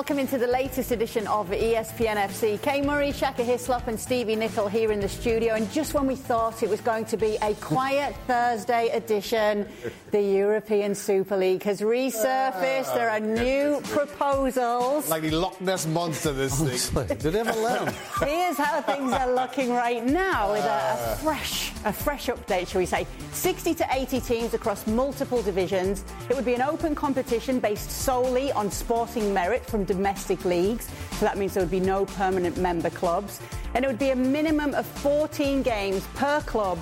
[0.00, 2.60] Welcome into the latest edition of ESPN FC.
[2.62, 5.52] Kay Murray, Shaka Hislop, and Stevie Nicol here in the studio.
[5.52, 9.68] And just when we thought it was going to be a quiet Thursday edition,
[10.10, 12.94] the European Super League has resurfaced.
[12.94, 15.06] There are new proposals.
[15.10, 17.06] Like the Loch Ness monster, this thing.
[17.06, 17.94] Did they ever let them?
[18.26, 21.18] Here's how things are looking right now with a, a ah.
[21.22, 23.06] fresh, a fresh update, shall we say?
[23.32, 26.06] 60 to 80 teams across multiple divisions.
[26.30, 30.88] It would be an open competition based solely on sporting merit from domestic leagues.
[31.18, 33.40] So that means there would be no permanent member clubs.
[33.74, 36.78] And it would be a minimum of 14 games per club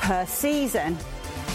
[0.00, 0.98] per season.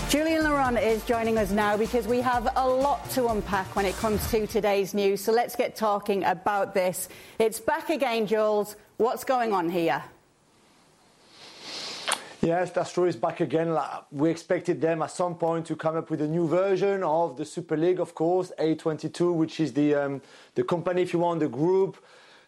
[0.09, 3.95] Julien Laurens is joining us now because we have a lot to unpack when it
[3.95, 5.21] comes to today's news.
[5.21, 7.09] So let's get talking about this.
[7.39, 8.75] It's back again, Jules.
[8.97, 10.03] What's going on here?
[12.43, 13.05] Yes, that's true.
[13.05, 13.73] It's back again.
[14.11, 17.45] We expected them at some point to come up with a new version of the
[17.45, 20.21] Super League, of course, A22, which is the um,
[20.55, 22.03] the company, if you want, the group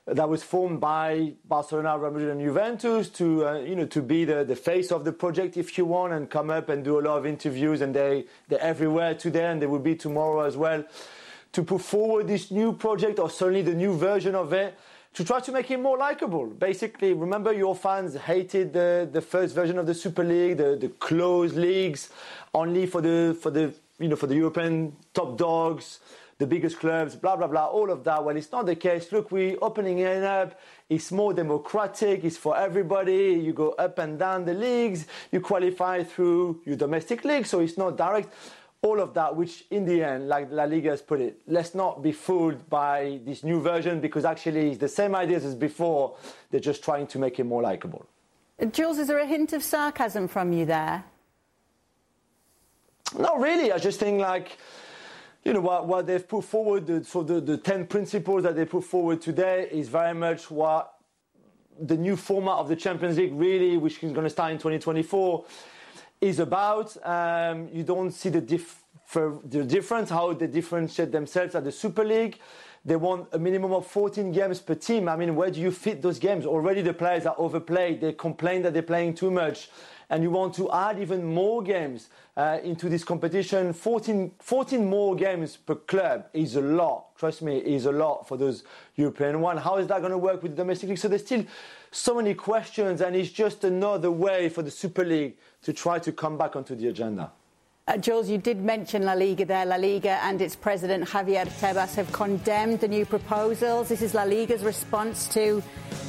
[0.06, 4.26] that was formed by Barcelona, Real Madrid, and Juventus to uh, you know to be
[4.26, 7.02] the, the face of the project, if you want, and come up and do a
[7.02, 7.80] lot of interviews.
[7.80, 10.84] And they they're everywhere today, and they will be tomorrow as well,
[11.54, 14.78] to put forward this new project or certainly the new version of it
[15.16, 16.46] to try to make him more likable.
[16.46, 20.90] Basically, remember your fans hated the, the first version of the Super League, the, the
[20.90, 22.10] closed leagues,
[22.54, 26.00] only for the for the you know for the European top dogs,
[26.38, 28.24] the biggest clubs, blah blah blah, all of that.
[28.26, 29.10] Well, it's not the case.
[29.14, 30.60] Look, we're opening it up.
[30.90, 32.26] It's more democratic.
[32.26, 33.40] It's for everybody.
[33.42, 35.08] You go up and down the leagues.
[35.32, 38.34] You qualify through your domestic league, so it's not direct
[38.86, 42.04] all of that, which in the end, like La Liga has put it, let's not
[42.04, 46.16] be fooled by this new version because actually it's the same ideas as before.
[46.52, 48.06] They're just trying to make it more likable.
[48.72, 51.04] Jules, is there a hint of sarcasm from you there?
[53.18, 53.72] Not really.
[53.72, 54.58] I just think like,
[55.44, 58.66] you know, what, what they've put forward, the, so the, the 10 principles that they
[58.66, 60.94] put forward today is very much what
[61.80, 65.44] the new format of the Champions League really, which is going to start in 2024,
[66.22, 66.96] is about.
[67.06, 68.84] Um, you don't see the, dif-
[69.14, 72.40] the difference, how they differentiate themselves at the Super League.
[72.86, 75.10] They want a minimum of 14 games per team.
[75.10, 76.46] I mean, where do you fit those games?
[76.46, 78.00] Already the players are overplayed.
[78.00, 79.70] They complain that they're playing too much.
[80.12, 83.74] And you want to add even more games uh, into this competition.
[83.74, 87.16] 14, 14 more games per club is a lot.
[87.18, 88.64] Trust me, is a lot for those
[88.96, 89.58] European one.
[89.58, 91.00] How is that going to work with the domestic league?
[91.00, 91.44] So there's still
[91.96, 96.12] so many questions, and it's just another way for the Super League to try to
[96.12, 97.32] come back onto the agenda.
[97.88, 99.66] Uh, Jules, you did mention La Liga there.
[99.66, 103.90] La Liga and its president Javier Tebas have condemned the new proposals.
[103.90, 105.62] This is La Liga's response to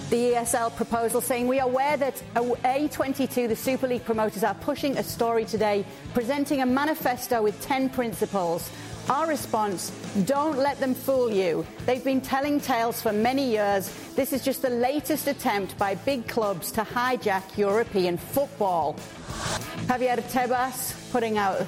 [0.09, 4.97] the ESL proposal, saying we are aware that A22, the Super League promoters, are pushing
[4.97, 8.71] a story today, presenting a manifesto with 10 principles.
[9.09, 9.93] Our response
[10.25, 11.65] don't let them fool you.
[11.87, 13.89] They've been telling tales for many years.
[14.17, 18.97] This is just the latest attempt by big clubs to hijack European football.
[19.87, 21.65] Javier Tebas putting out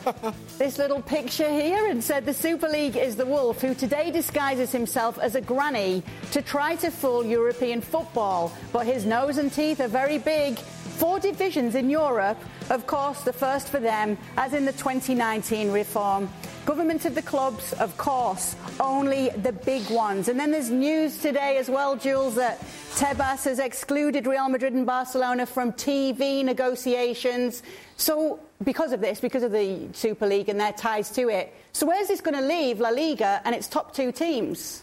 [0.59, 4.73] this little picture here and said the Super League is the wolf who today disguises
[4.73, 8.53] himself as a granny to try to fool European football.
[8.73, 10.59] But his nose and teeth are very big.
[10.99, 12.39] Four divisions in Europe,
[12.71, 16.29] of course, the first for them, as in the 2019 reform.
[16.67, 20.27] Government of the clubs, of course, only the big ones.
[20.27, 22.59] And then there's news today as well, Jules, that
[22.97, 27.63] Tebas has excluded Real Madrid and Barcelona from TV negotiations.
[27.97, 31.87] So, because of this, because of the Super League and their ties to it, so
[31.87, 34.83] where's this going to leave La Liga and its top two teams?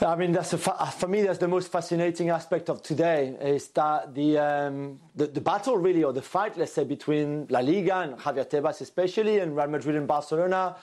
[0.00, 4.14] I mean, that's fa- for me, that's the most fascinating aspect of today is that
[4.14, 8.18] the, um, the, the battle really, or the fight, let's say, between La Liga and
[8.18, 10.76] Javier Tebas especially, and Real Madrid and Barcelona,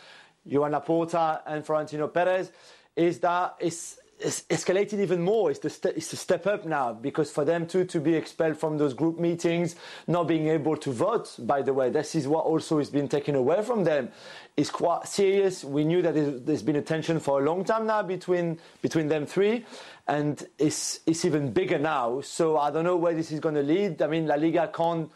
[0.48, 2.52] Joan Laporta and Florentino Perez,
[2.96, 5.50] is that it's escalated even more.
[5.50, 8.58] It's, the st- it's a step up now because for them too to be expelled
[8.58, 9.76] from those group meetings,
[10.08, 13.36] not being able to vote, by the way, this is what also has been taken
[13.36, 14.10] away from them.
[14.58, 15.64] Is quite serious.
[15.64, 19.26] We knew that there's been a tension for a long time now between between them
[19.26, 19.66] three,
[20.06, 22.20] and it's it's even bigger now.
[22.20, 24.02] So I don't know where this is going to lead.
[24.02, 25.10] I mean, La Liga can't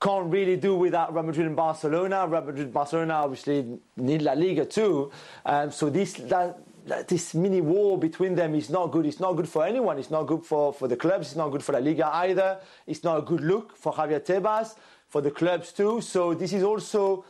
[0.00, 2.26] can't really do without Real Madrid and Barcelona.
[2.26, 5.12] Real Madrid and Barcelona obviously need La Liga too.
[5.46, 6.58] Um, so this that,
[7.08, 9.06] this mini war between them is not good.
[9.06, 9.98] It's not good for anyone.
[9.98, 11.28] It's not good for, for the clubs.
[11.28, 12.58] It's not good for La Liga either.
[12.86, 14.76] It's not a good look for Javier Tebas,
[15.08, 16.00] for the clubs too.
[16.00, 17.24] So this is also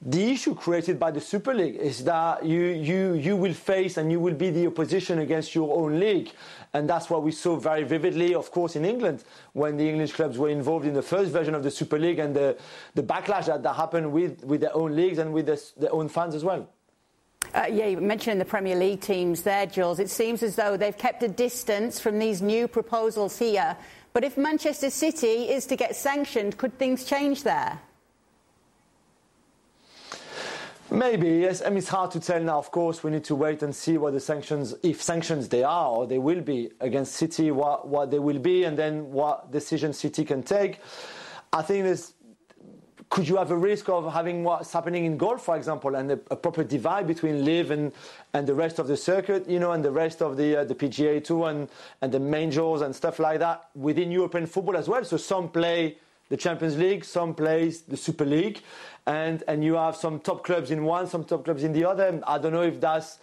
[0.00, 4.12] the issue created by the Super League is that you, you, you will face and
[4.12, 6.30] you will be the opposition against your own league.
[6.72, 9.24] And that's what we saw very vividly, of course, in England
[9.54, 12.34] when the English clubs were involved in the first version of the Super League and
[12.34, 12.56] the,
[12.94, 16.08] the backlash that, that happened with, with their own leagues and with their, their own
[16.08, 16.68] fans as well.
[17.54, 19.98] Uh, yeah, you mentioned the Premier League teams there, Jules.
[19.98, 23.76] It seems as though they've kept a distance from these new proposals here.
[24.12, 27.80] But if Manchester City is to get sanctioned, could things change there?
[30.90, 31.60] Maybe yes.
[31.62, 32.58] I mean, it's hard to tell now.
[32.58, 35.88] Of course, we need to wait and see what the sanctions, if sanctions they are
[35.90, 39.92] or they will be against City, what what they will be, and then what decision
[39.92, 40.80] City can take.
[41.52, 42.14] I think there's
[43.10, 46.20] could you have a risk of having what's happening in golf, for example, and a,
[46.30, 47.92] a, proper divide between LIV and,
[48.34, 50.74] and the rest of the circuit, you know, and the rest of the uh, the
[50.74, 51.68] PGA Tour and
[52.02, 55.04] and the majors and stuff like that within European football as well.
[55.04, 55.96] So some play
[56.28, 58.60] the Champions League, some plays the Super League,
[59.06, 62.20] and and you have some top clubs in one, some top clubs in the other.
[62.26, 63.18] I don't know if that's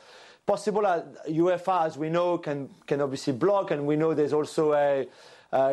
[0.46, 0.86] possible.
[0.86, 5.02] Uh, UEFA, as we know, can can obviously block, and we know there's also a
[5.02, 5.06] uh,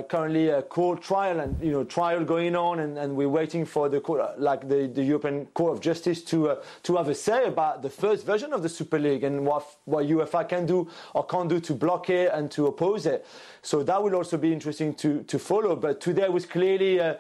[0.02, 3.88] currently a court trial and you know trial going on, and, and we're waiting for
[3.88, 7.14] the court, uh, like the, the European Court of Justice to uh, to have a
[7.14, 10.88] say about the first version of the Super League and what what UEFA can do
[11.14, 13.26] or can't do to block it and to oppose it.
[13.62, 15.74] So that will also be interesting to to follow.
[15.74, 17.00] But today was clearly.
[17.00, 17.14] Uh,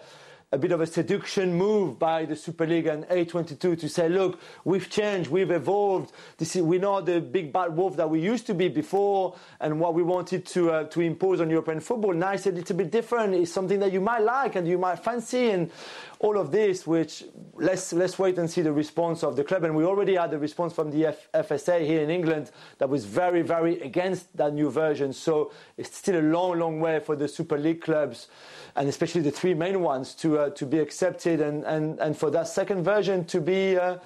[0.52, 4.38] a bit of a seduction move by the Super League and A22 to say, look,
[4.64, 6.12] we've changed, we've evolved.
[6.36, 9.80] This is, we're not the big bad wolf that we used to be before, and
[9.80, 12.12] what we wanted to uh, to impose on European football.
[12.12, 13.34] Now it's a little bit different.
[13.34, 15.70] It's something that you might like and you might fancy, and
[16.18, 16.86] all of this.
[16.86, 19.64] Which let's let's wait and see the response of the club.
[19.64, 23.06] And we already had the response from the F- FSA here in England that was
[23.06, 25.14] very very against that new version.
[25.14, 28.28] So it's still a long long way for the Super League clubs
[28.76, 32.30] and especially the three main ones to uh, to be accepted and, and, and for
[32.30, 33.98] that second version to be uh,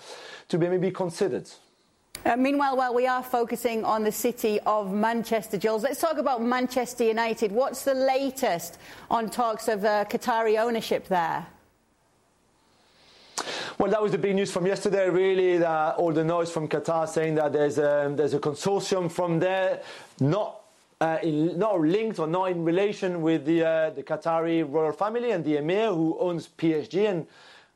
[0.49, 1.49] to be maybe considered.
[2.25, 6.43] Uh, meanwhile, while we are focusing on the city of Manchester, Jules, let's talk about
[6.43, 7.53] Manchester United.
[7.53, 8.79] What's the latest
[9.11, 11.47] on talks of uh, Qatari ownership there?
[13.79, 17.07] Well, that was the big news from yesterday, really, that all the noise from Qatar
[17.07, 19.83] saying that there's a, there's a consortium from there,
[20.19, 20.63] not
[21.01, 25.31] uh, in, not linked or not in relation with the, uh, the Qatari royal family
[25.33, 27.09] and the emir who owns PSG.
[27.09, 27.27] And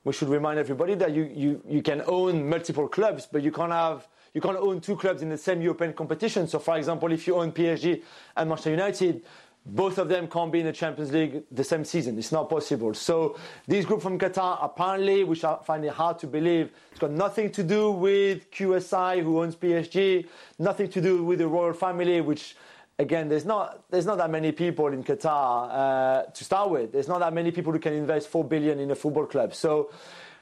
[0.04, 3.72] we should remind everybody that you, you, you can own multiple clubs, but you can't
[3.72, 6.46] have you can't own two clubs in the same European competition.
[6.46, 8.00] So, for example, if you own PSG
[8.36, 9.22] and Manchester United,
[9.66, 12.18] both of them can't be in the Champions League the same season.
[12.18, 12.94] It's not possible.
[12.94, 13.36] So
[13.66, 17.50] this group from Qatar, apparently, which I find it hard to believe, it's got nothing
[17.52, 20.26] to do with QSI, who owns PSG,
[20.58, 22.56] nothing to do with the royal family, which
[23.00, 26.92] again, there's not there's not that many people in Qatar uh, to start with.
[26.92, 29.54] There's not that many people who can invest four billion in a football club.
[29.54, 29.90] So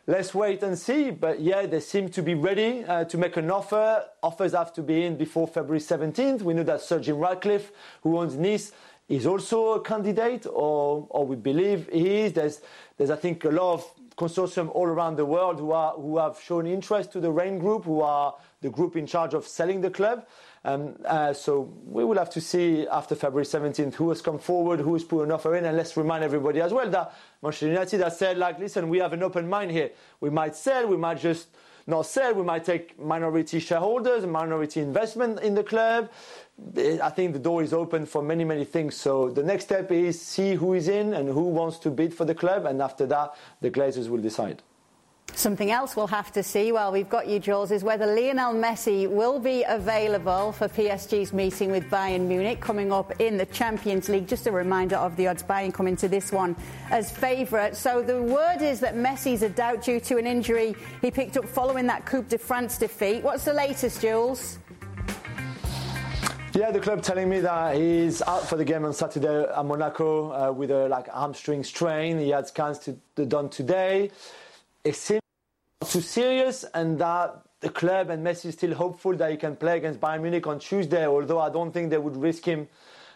[0.06, 1.10] let's wait and see.
[1.10, 4.04] But yeah, they seem to be ready uh, to make an offer.
[4.22, 6.42] Offers have to be in before February 17th.
[6.42, 7.70] We know that Sir Jim Ratcliffe,
[8.02, 8.72] who owns Nice,
[9.08, 12.32] is also a candidate, or or we believe he is.
[12.32, 12.60] There's
[12.96, 16.40] there's I think a lot of consortium all around the world who are who have
[16.42, 19.90] shown interest to the Raine Group, who are the group in charge of selling the
[19.90, 20.26] club.
[20.64, 24.80] Um, uh, so we will have to see after February 17th who has come forward,
[24.80, 28.00] who has put an offer in, and let's remind everybody as well that Manchester United
[28.00, 29.90] has said, like, listen, we have an open mind here.
[30.20, 31.48] We might sell, we might just
[31.86, 36.10] not sell, we might take minority shareholders, and minority investment in the club.
[36.76, 38.94] I think the door is open for many, many things.
[38.94, 42.24] So the next step is see who is in and who wants to bid for
[42.26, 44.62] the club, and after that, the Glazers will decide.
[45.34, 49.08] Something else we'll have to see while we've got you, Jules, is whether Lionel Messi
[49.08, 54.26] will be available for PSG's meeting with Bayern Munich coming up in the Champions League.
[54.26, 56.56] Just a reminder of the odds Bayern coming to this one
[56.90, 57.76] as favourite.
[57.76, 61.44] So the word is that Messi's a doubt due to an injury he picked up
[61.44, 63.22] following that Coupe de France defeat.
[63.22, 64.58] What's the latest, Jules?
[66.54, 70.32] Yeah, the club telling me that he's out for the game on Saturday at Monaco
[70.32, 72.18] uh, with a like hamstring strain.
[72.18, 74.10] He had scans to, to done today
[74.84, 75.20] it seems
[75.86, 79.78] too serious and that the club and Messi is still hopeful that he can play
[79.78, 82.68] against Bayern Munich on Tuesday, although I don't think they would risk him.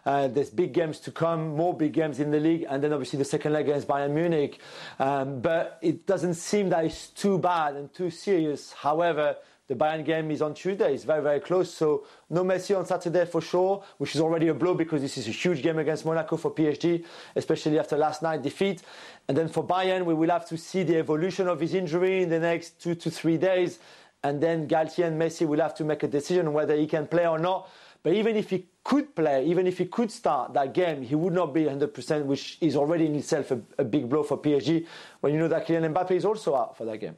[0.04, 3.18] Uh, there's big games to come, more big games in the league, and then obviously
[3.18, 4.58] the second leg against Bayern Munich.
[4.98, 8.72] Um, but it doesn't seem that it's too bad and too serious.
[8.72, 9.36] However,
[9.72, 10.92] the Bayern game is on Tuesday.
[10.92, 11.72] It's very, very close.
[11.72, 15.26] So no Messi on Saturday for sure, which is already a blow because this is
[15.28, 17.04] a huge game against Monaco for PSG,
[17.36, 18.82] especially after last night's defeat.
[19.28, 22.28] And then for Bayern, we will have to see the evolution of his injury in
[22.28, 23.78] the next two to three days.
[24.22, 27.26] And then Galtier and Messi will have to make a decision whether he can play
[27.26, 27.70] or not.
[28.02, 31.32] But even if he could play, even if he could start that game, he would
[31.32, 34.86] not be 100%, which is already in itself a, a big blow for PSG
[35.20, 37.16] when you know that Kylian Mbappe is also out for that game.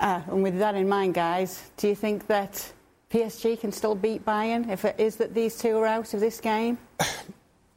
[0.00, 2.72] Uh, and with that in mind, guys, do you think that
[3.10, 6.40] PSG can still beat Bayern if it is that these two are out of this
[6.40, 6.78] game?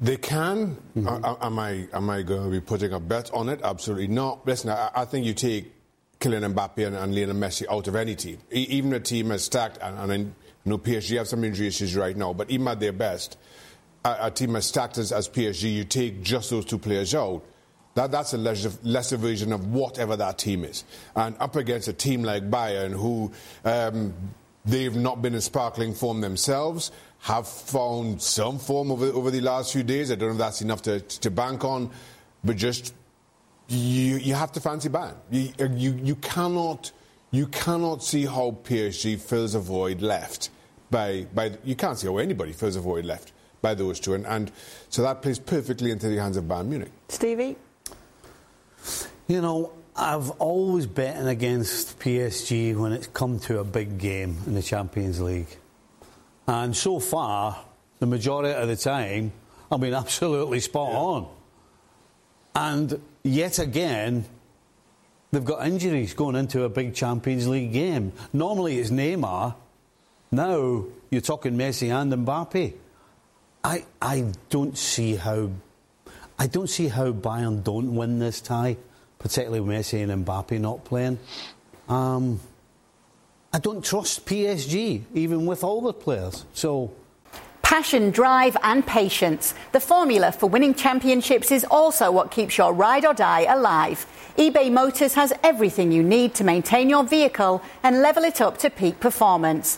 [0.04, 0.78] They can.
[0.98, 1.24] Mm-hmm.
[1.24, 3.62] Uh, am I am I going to be putting a bet on it?
[3.64, 4.48] Absolutely not.
[4.48, 5.72] Listen, I, I think you take
[6.20, 9.44] Kylian Mbappe and, and, Lionel Messi out of any team, e- even a team as
[9.44, 12.80] stacked, and, and I know PSG have some injury issues right now, but even at
[12.80, 13.38] their best,
[14.04, 17.44] a, a team as stacked as, as PSG, you take just those two players out
[17.96, 20.86] that, that's a lesser, lesser, version of whatever that team is.
[21.16, 23.32] And up against a team like Bayern, who
[23.66, 24.14] um,
[24.66, 29.74] they've not been in sparkling form themselves, have found some form over, over the last
[29.74, 30.12] few days.
[30.12, 31.92] I don't know if that's enough to, to bank on,
[32.44, 32.94] but just
[33.68, 35.16] you, you have to fancy Bayern.
[35.30, 36.92] You, you, you, cannot,
[37.30, 40.50] you cannot see how PSG fills a void left
[40.90, 41.52] by, by.
[41.64, 44.14] You can't see how anybody fills a void left by those two.
[44.14, 44.52] And, and
[44.90, 46.92] so that plays perfectly into the hands of Bayern Munich.
[47.10, 47.58] Stevie?
[49.28, 54.56] You know, I've always betting against PSG when it's come to a big game in
[54.56, 55.58] the Champions League.
[56.48, 57.64] And so far,
[58.00, 59.32] the majority of the time,
[59.72, 60.98] I've been absolutely spot yeah.
[60.98, 61.28] on.
[62.56, 64.26] And yet again,
[65.32, 68.14] they've got injuries going into a big Champions League game.
[68.34, 69.56] Normally it's Neymar.
[70.32, 72.74] Now you're talking Messi and Mbappe.
[73.64, 75.52] I, I don't see how
[76.42, 78.76] I don't see how Bayern don't win this tie,
[79.20, 81.20] particularly Messi and Mbappe not playing.
[81.88, 82.40] Um,
[83.54, 86.46] I don't trust PSG, even with all the players.
[86.56, 86.92] So.
[87.62, 89.54] Passion, drive, and patience.
[89.72, 94.08] The formula for winning championships is also what keeps your ride or die alive.
[94.36, 98.72] eBay Motors has everything you need to maintain your vehicle and level it up to
[98.72, 99.78] peak performance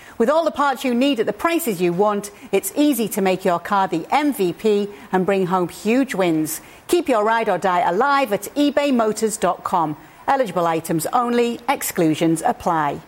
[0.21, 3.43] With all the parts you need at the prices you want, it's easy to make
[3.43, 6.61] your car the MVP and bring home huge wins.
[6.87, 9.97] Keep your ride or die alive at ebaymotors.com.
[10.27, 13.01] Eligible items only, exclusions apply.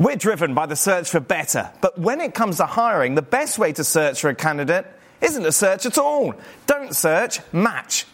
[0.00, 3.60] We're driven by the search for better, but when it comes to hiring, the best
[3.60, 4.86] way to search for a candidate
[5.20, 6.34] isn't a search at all.
[6.66, 8.04] Don't search, match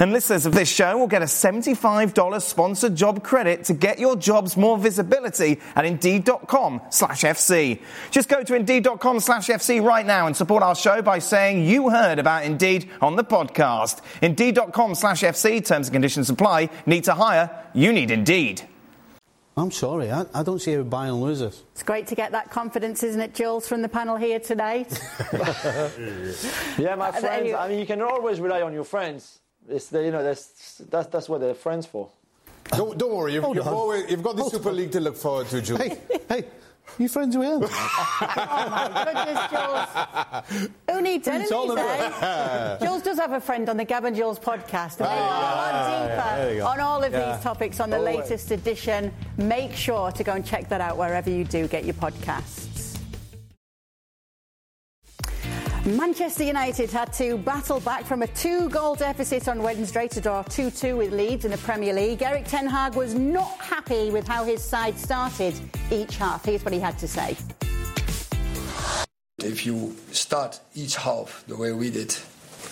[0.00, 4.16] And listeners of this show will get a $75 sponsored job credit to get your
[4.16, 7.82] jobs more visibility at Indeed.com slash FC.
[8.10, 11.90] Just go to Indeed.com slash FC right now and support our show by saying you
[11.90, 14.00] heard about Indeed on the podcast.
[14.22, 16.70] Indeed.com slash FC, terms and conditions apply.
[16.86, 17.50] Need to hire?
[17.74, 18.62] You need Indeed.
[19.54, 21.64] I'm sorry, I, I, don't see how Bayern loses.
[21.72, 24.88] It's great to get that confidence, isn't it, Jules, from the panel here tonight?
[26.78, 27.52] yeah, my friends.
[27.52, 31.08] I mean, you can always rely on your friends it's the, you know that's that's
[31.08, 32.08] that's what they're friends for.
[32.72, 34.76] Don't, don't worry, you've, you've, always, you've got the Hold Super on.
[34.76, 35.80] League to look forward to, Jules.
[35.80, 35.98] Hey,
[36.28, 36.44] hey,
[36.98, 37.62] you friends with him?
[37.64, 40.70] oh my goodness, Jules!
[40.90, 41.50] Who needs enemies?
[41.50, 42.78] Eh?
[42.82, 45.50] Jules does have a friend on the Gab and Jules podcast, and they go a
[45.56, 47.34] lot deeper on all of yeah.
[47.34, 48.18] these topics on the Always.
[48.18, 49.12] latest edition.
[49.36, 52.69] Make sure to go and check that out wherever you do get your podcasts.
[55.96, 60.42] Manchester United had to battle back from a two goal deficit on Wednesday to draw
[60.42, 62.22] 2 2 with Leeds in the Premier League.
[62.22, 65.54] Erik Ten Hag was not happy with how his side started
[65.90, 66.44] each half.
[66.44, 67.36] Here's what he had to say.
[69.38, 72.14] If you start each half the way we did,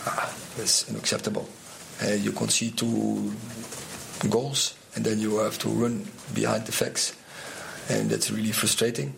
[0.07, 1.49] ah, that's unacceptable.
[2.05, 3.33] Uh, you concede two
[4.29, 7.17] goals and then you have to run behind the facts,
[7.89, 9.15] and that's really frustrating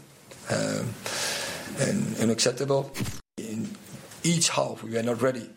[0.50, 0.94] um,
[1.80, 2.92] and unacceptable.
[4.22, 5.48] Each half we were not ready.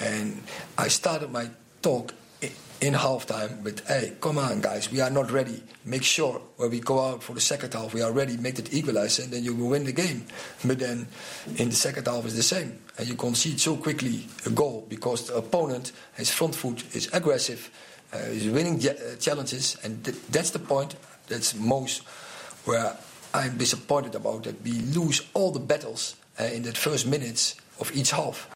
[0.00, 0.42] And
[0.76, 1.50] I started my
[1.82, 2.14] talk
[2.80, 5.62] in halftime with, hey, come on, guys, we are not ready.
[5.84, 8.74] Make sure when we go out for the second half, we are ready, make it
[8.74, 10.26] equalizer, and then you will win the game.
[10.64, 11.06] But then
[11.56, 12.78] in the second half, it's the same.
[12.98, 17.70] And you concede so quickly a goal because the opponent, his front foot is aggressive,
[18.12, 20.94] uh, is winning uh, challenges, and th- that's the point
[21.28, 22.02] that's most
[22.66, 22.96] where
[23.32, 27.94] I'm disappointed about that we lose all the battles uh, in that first minutes of
[27.94, 28.50] each half.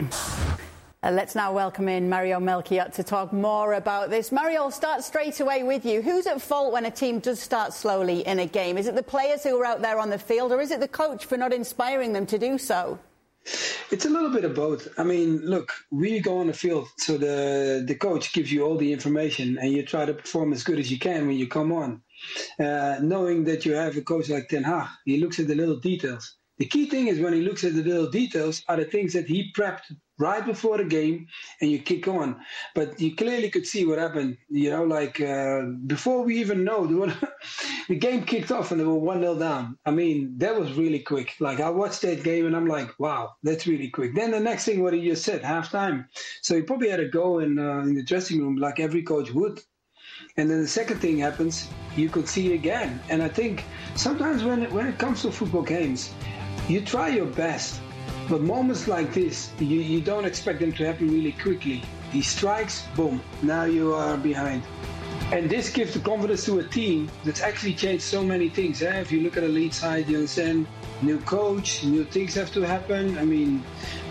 [0.00, 4.32] Uh, let's now welcome in Mario Melchiot to talk more about this.
[4.32, 6.02] Mario, I'll start straight away with you.
[6.02, 8.76] Who's at fault when a team does start slowly in a game?
[8.76, 10.88] Is it the players who are out there on the field, or is it the
[10.88, 12.98] coach for not inspiring them to do so?
[13.90, 14.88] It's a little bit of both.
[14.98, 18.76] I mean, look, we go on the field, so the the coach gives you all
[18.76, 21.72] the information, and you try to perform as good as you can when you come
[21.72, 22.02] on,
[22.58, 24.88] uh, knowing that you have a coach like Ten Hag.
[25.04, 26.37] He looks at the little details.
[26.58, 29.26] The key thing is when he looks at the little details are the things that
[29.26, 31.28] he prepped right before the game
[31.60, 32.40] and you kick on.
[32.74, 36.86] But you clearly could see what happened, you know, like uh, before we even know,
[36.86, 39.78] the, game kicked off and they were 1 0 down.
[39.86, 41.34] I mean, that was really quick.
[41.38, 44.14] Like, I watched that game and I'm like, wow, that's really quick.
[44.14, 46.06] Then the next thing, what he just said, halftime.
[46.42, 49.30] So he probably had to go in, uh, in the dressing room like every coach
[49.30, 49.60] would.
[50.36, 53.00] And then the second thing happens, you could see again.
[53.08, 56.10] And I think sometimes when it, when it comes to football games,
[56.68, 57.80] you try your best,
[58.28, 61.82] but moments like this, you, you don't expect them to happen really quickly.
[62.12, 64.62] He strikes, boom, now you are behind.
[65.30, 68.82] And this gives the confidence to a team that's actually changed so many things.
[68.82, 69.00] Eh?
[69.00, 70.66] If you look at the Leeds side, you understand
[71.02, 73.18] new coach, new things have to happen.
[73.18, 73.62] I mean,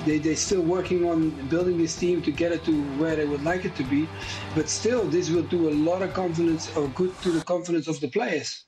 [0.06, 3.44] they, they're still working on building this team to get it to where they would
[3.44, 4.08] like it to be.
[4.54, 8.00] But still, this will do a lot of confidence or good to the confidence of
[8.00, 8.67] the players.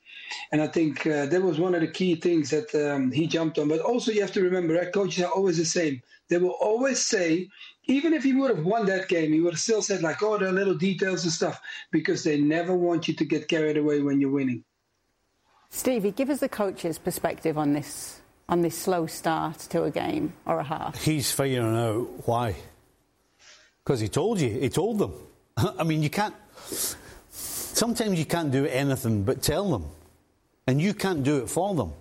[0.51, 3.57] And I think uh, that was one of the key things that um, he jumped
[3.59, 3.67] on.
[3.67, 6.01] But also, you have to remember that coaches are always the same.
[6.29, 7.49] They will always say,
[7.85, 10.37] even if he would have won that game, he would have still said, like, oh,
[10.37, 11.59] there are little details and stuff,
[11.91, 14.63] because they never want you to get carried away when you're winning.
[15.71, 20.33] Stevie, give us the coach's perspective on this on this slow start to a game
[20.47, 21.03] or a half.
[21.03, 22.55] He's figuring out why.
[23.83, 25.13] Because he told you, he told them.
[25.57, 26.33] I mean, you can't.
[27.29, 29.85] Sometimes you can't do anything but tell them
[30.69, 31.93] and you can't do it for them.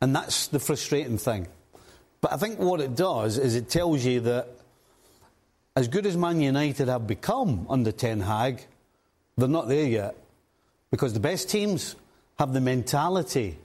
[0.00, 1.46] And that's the frustrating thing.
[2.20, 4.48] But I think what it does is it tells you that
[5.76, 8.66] as good as Man United have become under Ten Hag,
[9.38, 10.16] they're not there yet.
[10.90, 11.94] Because the best teams
[12.36, 13.58] have the mentality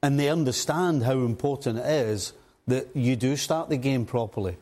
[0.00, 2.34] and they understand how important it is
[2.68, 4.56] that you do start the game properly,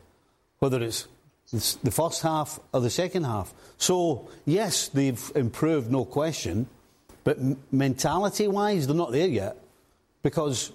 [0.57, 1.07] whether it's
[1.51, 3.53] the first half or the second half.
[3.77, 6.65] So, yes, they've improved, no question.
[7.27, 7.39] But
[7.73, 9.57] mentality wise, they're not there yet.
[10.23, 10.71] Because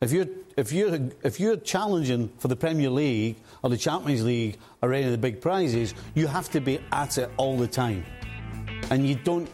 [0.00, 4.56] if you're, if, you're, if you're challenging for the Premier League or the Champions League
[4.82, 8.04] or any of the big prizes, you have to be at it all the time.
[8.92, 9.50] And you don't,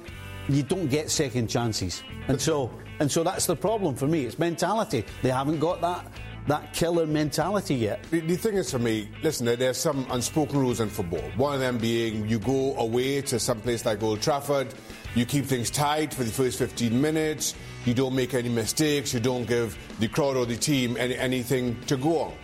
[0.47, 2.03] you don't get second chances.
[2.29, 2.71] And so,
[3.01, 4.27] and so that's the problem for me.
[4.27, 5.07] It's mentality.
[5.23, 6.07] They haven't got that
[6.47, 8.03] that killer mentality yet.
[8.11, 11.23] The, the, thing is for me, listen, there's some unspoken rules in football.
[11.37, 14.73] One of them being you go away to some place like Old Trafford,
[15.15, 17.55] you keep things tight for the first 15 minutes.
[17.85, 19.15] You don't make any mistakes.
[19.15, 22.35] You don't give the crowd or the team any, anything to go on.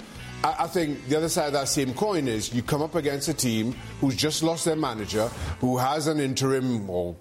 [0.43, 3.29] I, I think the other side of that same coin is you come up against
[3.29, 5.29] a team who's just lost their manager,
[5.61, 7.17] who has an interim or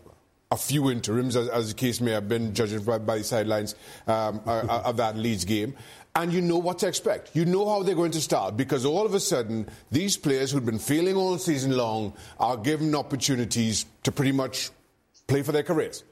[0.51, 3.75] a few interims, as, as the case may have been, judging by, by the sidelines
[4.05, 5.73] um, of that Leeds game.
[6.13, 7.31] And you know what to expect.
[7.33, 10.65] You know how they're going to start because all of a sudden, these players who've
[10.65, 14.71] been failing all season long are given opportunities to pretty much
[15.27, 16.03] play for their careers.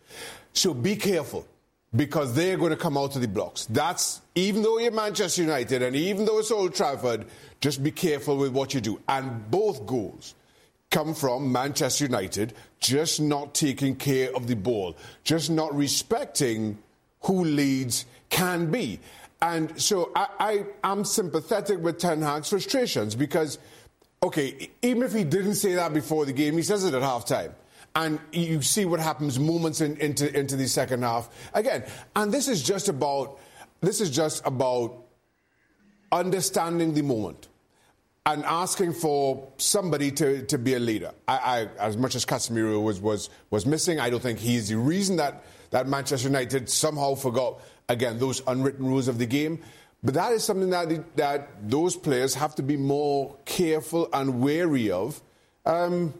[0.53, 1.45] So be careful
[1.95, 3.65] because they're going to come out of the blocks.
[3.65, 7.25] That's even though you're Manchester United and even though it's Old Trafford,
[7.59, 9.01] just be careful with what you do.
[9.07, 10.35] And both goals
[10.91, 16.77] come from Manchester United just not taking care of the ball, just not respecting
[17.21, 18.99] who Leeds can be.
[19.41, 23.57] And so I, I, am sympathetic with Ten Hag's frustrations because,
[24.21, 27.53] okay, even if he didn't say that before the game, he says it at halftime.
[27.95, 31.83] and you see what happens moments in, into into the second half again.
[32.15, 33.39] And this is just about
[33.81, 35.05] this is just about
[36.11, 37.47] understanding the moment
[38.25, 41.11] and asking for somebody to, to be a leader.
[41.27, 44.77] I, I, as much as Casemiro was, was, was missing, I don't think he's the
[44.77, 49.59] reason that, that Manchester United somehow forgot, again, those unwritten rules of the game.
[50.01, 54.89] But that is something that, that those players have to be more careful and wary
[54.91, 55.21] of.
[55.65, 56.13] Um,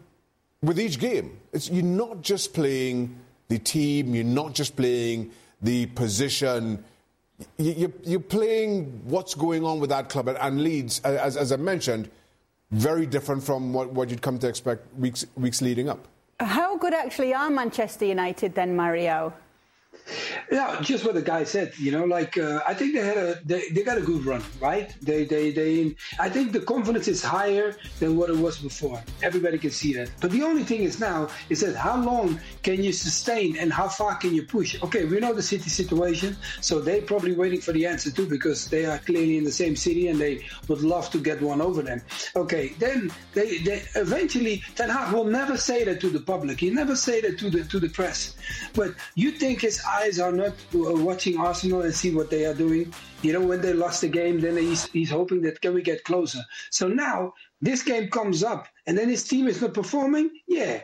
[0.62, 1.38] with each game.
[1.54, 3.16] It's, you're not just playing
[3.48, 6.84] the team, you're not just playing the position,
[7.58, 11.56] you, you're playing what's going on with that club, and, and Leeds, as, as I
[11.56, 12.10] mentioned,
[12.72, 16.08] very different from what, what you'd come to expect weeks, weeks leading up.
[16.40, 19.34] How good actually are Manchester United then, Mario?
[20.52, 21.74] Yeah, just what the guy said.
[21.78, 24.44] You know, like uh, I think they had a they, they got a good run,
[24.60, 24.96] right?
[25.02, 25.96] They they they.
[26.20, 29.02] I think the confidence is higher than what it was before.
[29.22, 30.12] Everybody can see that.
[30.22, 33.88] But the only thing is now is that how long can you sustain and how
[33.88, 34.82] far can you push?
[34.84, 38.68] Okay, we know the city situation, so they're probably waiting for the answer too because
[38.70, 41.82] they are clearly in the same city and they would love to get one over
[41.82, 42.02] them.
[42.36, 46.60] Okay, then they, they eventually Ten Hag will never say that to the public.
[46.60, 48.36] He never say that to the to the press.
[48.74, 49.80] But you think eyes
[50.20, 52.94] are not uh, watching Arsenal and see what they are doing.
[53.22, 56.04] You know, when they lost the game, then he's, he's hoping that can we get
[56.06, 56.40] closer.
[56.70, 60.30] So now this game comes up, and then his team is not performing.
[60.48, 60.82] Yeah,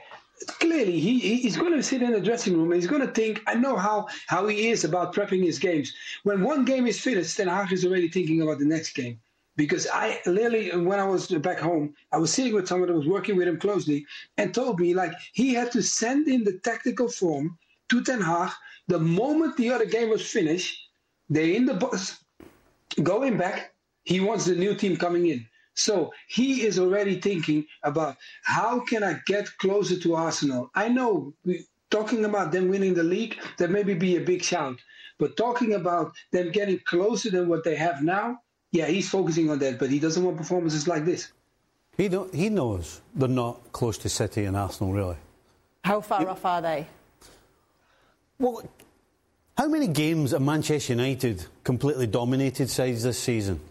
[0.59, 3.41] clearly he, he's going to sit in the dressing room and he's going to think
[3.47, 7.37] i know how, how he is about prepping his games when one game is finished
[7.37, 9.19] Ten Hag is already thinking about the next game
[9.55, 13.07] because i literally when i was back home i was sitting with someone that was
[13.07, 14.05] working with him closely
[14.37, 17.57] and told me like he had to send in the tactical form
[17.89, 18.51] to ten Hag
[18.87, 20.89] the moment the other game was finished,
[21.29, 22.23] they're in the bus,
[23.01, 23.73] going back.
[24.03, 25.47] He wants the new team coming in.
[25.73, 30.69] So he is already thinking about how can I get closer to Arsenal.
[30.75, 34.77] I know we, talking about them winning the league, that maybe be a big shout.
[35.17, 38.39] But talking about them getting closer than what they have now,
[38.71, 39.79] yeah, he's focusing on that.
[39.79, 41.31] But he doesn't want performances like this.
[41.97, 45.17] He, don't, he knows they're not close to City and Arsenal, really.
[45.83, 46.87] How far off are they?
[48.37, 48.63] Well,
[49.57, 53.61] how many games have Manchester United completely dominated sides this season?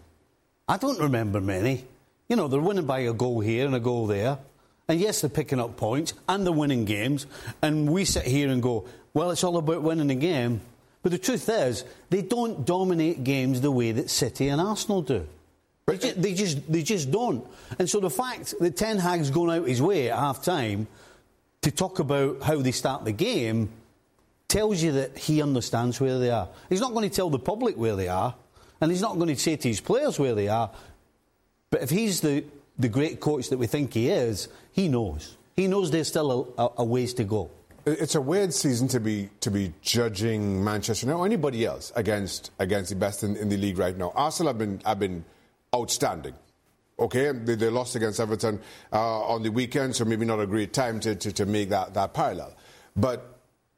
[0.67, 1.85] I don't remember many.
[2.27, 4.39] You know, they're winning by a goal here and a goal there.
[4.87, 7.27] And yes, they're picking up points and they're winning games.
[7.61, 10.61] And we sit here and go, well, it's all about winning a game.
[11.03, 15.27] But the truth is, they don't dominate games the way that City and Arsenal do.
[15.85, 17.45] They just, they just, they just don't.
[17.77, 20.87] And so the fact that Ten Hag's gone out his way at half time
[21.61, 23.69] to talk about how they start the game
[24.47, 26.49] tells you that he understands where they are.
[26.69, 28.35] He's not going to tell the public where they are,
[28.81, 30.71] and he's not going to say to his players where they are.
[31.69, 32.43] But if he's the,
[32.77, 35.37] the great coach that we think he is, he knows.
[35.55, 37.49] He knows there's still a, a ways to go.
[37.85, 42.89] It's a weird season to be to be judging Manchester or anybody else against against
[42.89, 44.11] the best in, in the league right now.
[44.15, 45.23] Arsenal have been have been
[45.75, 46.33] outstanding.
[46.97, 48.59] Okay, they, they lost against Everton
[48.91, 51.93] uh, on the weekend, so maybe not a great time to, to, to make that,
[51.93, 52.55] that parallel.
[52.95, 53.34] But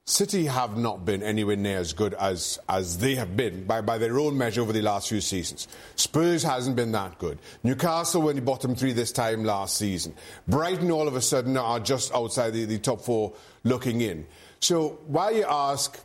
[0.10, 3.98] City have not been anywhere near as good as, as they have been by, by
[3.98, 5.68] their own measure over the last few seasons.
[5.98, 7.38] Spurs hasn't been that good.
[7.62, 10.16] Newcastle were in the bottom three this time last season.
[10.48, 13.34] Brighton all of a sudden are just outside the, the top four
[13.66, 14.26] looking in.
[14.62, 16.00] So while you ask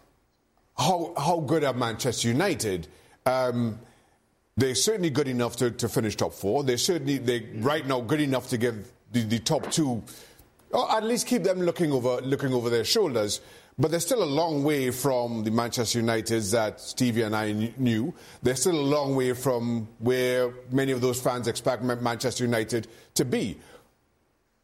[0.77, 2.89] how, how good are Manchester United,
[3.25, 3.79] um,
[4.57, 6.65] they're certainly good enough to, to finish top four.
[6.65, 10.03] They're certainly they right now good enough to give the, the top two,
[10.73, 13.41] or at least keep them looking over looking over their shoulders.
[13.79, 18.15] But they're still a long way from the Manchester Uniteds that Stevie and I knew.
[18.43, 23.25] They're still a long way from where many of those fans expect Manchester United to
[23.25, 23.59] be.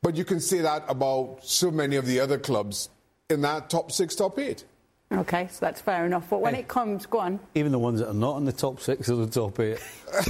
[0.03, 2.91] But you can say that about so many of the other clubs
[3.31, 4.65] in that top six, top eight.
[5.11, 6.29] Okay, so that's fair enough.
[6.29, 7.41] But when hey, it comes, go on.
[7.55, 9.79] Even the ones that are not in the top six or the top eight.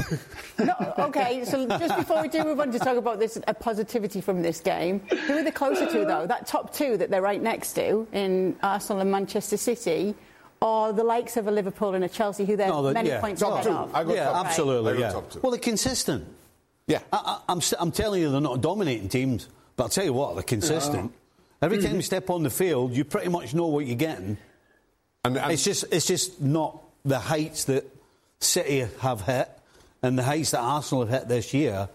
[0.61, 4.21] no, okay, so just before we do move on to talk about this a positivity
[4.21, 6.27] from this game, who are the closer to though?
[6.27, 10.15] That top two that they're right next to in Arsenal and Manchester City,
[10.63, 13.21] or the likes of a Liverpool and a Chelsea, who they're no, the, many yeah.
[13.21, 14.11] points top ahead of?
[14.11, 15.01] yeah, top absolutely.
[15.01, 15.21] Yeah.
[15.43, 16.25] Well, they're consistent.
[16.87, 20.13] Yeah, I, am I'm, I'm telling you, they're not dominating teams, but I'll tell you
[20.13, 21.13] what, they're consistent.
[21.61, 24.39] Every time you step on the field, you pretty much know what you're getting.
[25.25, 27.85] And, and it's just it's just not the heights that
[28.41, 29.49] City have hit
[30.03, 31.89] and the heights that Arsenal have hit this year.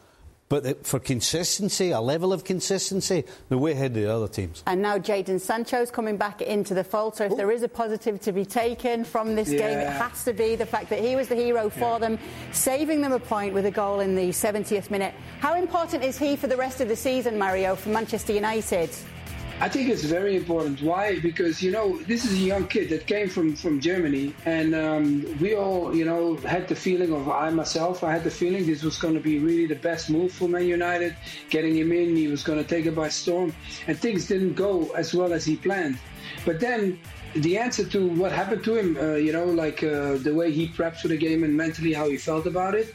[0.50, 4.62] But for consistency, a level of consistency, they're way ahead of the other teams.
[4.68, 7.16] And now Jadon Sancho's coming back into the fold.
[7.16, 9.58] So if there is a positive to be taken from this yeah.
[9.58, 11.98] game, it has to be the fact that he was the hero for yeah.
[11.98, 12.20] them,
[12.52, 15.16] saving them a point with a goal in the 70th minute.
[15.40, 18.92] How important is he for the rest of the season, Mario, for Manchester United?
[19.60, 20.82] I think it's very important.
[20.82, 21.20] Why?
[21.20, 25.38] Because you know this is a young kid that came from from Germany, and um,
[25.40, 28.04] we all you know had the feeling of I myself.
[28.04, 30.68] I had the feeling this was going to be really the best move for Man
[30.68, 31.16] United.
[31.50, 33.54] Getting him in, he was going to take it by storm,
[33.88, 35.98] and things didn't go as well as he planned.
[36.46, 37.00] But then
[37.36, 40.68] the answer to what happened to him, uh, you know, like uh, the way he
[40.68, 42.94] prepped for the game and mentally how he felt about it,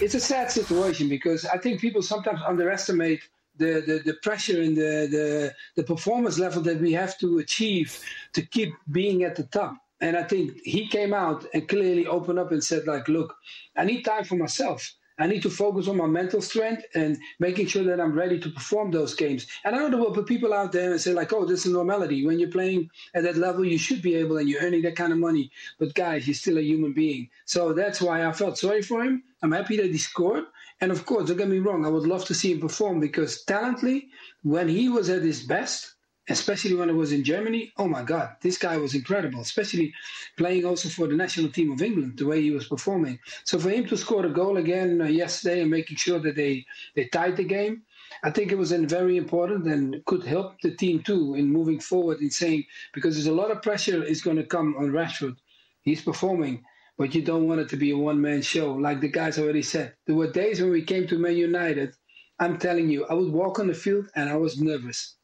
[0.00, 3.20] it's a sad situation because I think people sometimes underestimate
[3.60, 8.02] the, the, the pressure and the, the, the performance level that we have to achieve
[8.32, 9.76] to keep being at the top.
[10.00, 13.36] And I think he came out and clearly opened up and said, like, look,
[13.76, 14.80] I need time for myself.
[15.20, 18.48] I need to focus on my mental strength and making sure that I'm ready to
[18.48, 19.46] perform those games.
[19.64, 21.72] And I know there will be people out there and say, like, oh, this is
[21.72, 22.24] normality.
[22.24, 25.12] When you're playing at that level, you should be able and you're earning that kind
[25.12, 25.50] of money.
[25.78, 27.28] But guys, he's still a human being.
[27.44, 29.22] So that's why I felt sorry for him.
[29.42, 30.44] I'm happy that he scored.
[30.80, 33.44] And of course, don't get me wrong, I would love to see him perform because
[33.44, 34.08] talently,
[34.42, 35.94] when he was at his best,
[36.30, 37.72] especially when it was in Germany.
[37.76, 39.92] Oh my God, this guy was incredible, especially
[40.36, 43.18] playing also for the national team of England, the way he was performing.
[43.44, 46.64] So for him to score a goal again uh, yesterday and making sure that they,
[46.94, 47.82] they tied the game,
[48.22, 52.20] I think it was very important and could help the team too in moving forward
[52.20, 55.36] in saying, because there's a lot of pressure is going to come on Rashford.
[55.82, 56.62] He's performing,
[57.00, 58.74] but you don't want it to be a one man show.
[58.74, 61.94] Like the guys already said, there were days when we came to Man United.
[62.38, 65.16] I'm telling you, I would walk on the field and I was nervous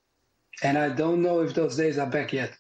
[0.63, 2.57] and I don't know if those days are back yet.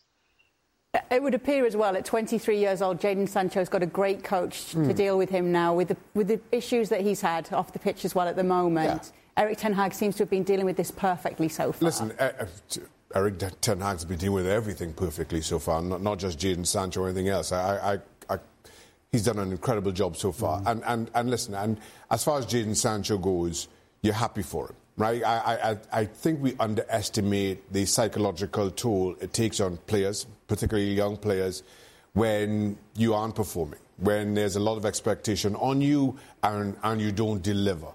[1.11, 4.57] It would appear as well, at 23 years old, Jadon Sancho's got a great coach
[4.57, 4.72] mm.
[4.72, 4.92] to hmm.
[4.92, 8.05] deal with him now, with the, with the issues that he's had off the pitch
[8.05, 9.12] as well at the moment.
[9.37, 9.42] Yeah.
[9.44, 11.87] Erik Ten Hag seems to have been dealing with this perfectly so far.
[11.87, 12.46] Listen, uh,
[13.14, 17.00] Erik Ten Hag's been dealing with everything perfectly so far, not, not just Jadon Sancho
[17.00, 17.50] or anything else.
[17.50, 17.98] I, I, I,
[19.16, 20.61] he's done an incredible job so far.
[20.61, 20.70] Mm.
[20.70, 21.79] And, and, and listen, and
[22.11, 23.68] as far as Jadon Sancho goes,
[24.02, 25.22] you're happy for him right?
[25.22, 31.16] I, I, I think we underestimate the psychological toll it takes on players, particularly young
[31.16, 31.62] players,
[32.14, 37.12] when you aren't performing, when there's a lot of expectation on you and, and you
[37.12, 37.88] don't deliver.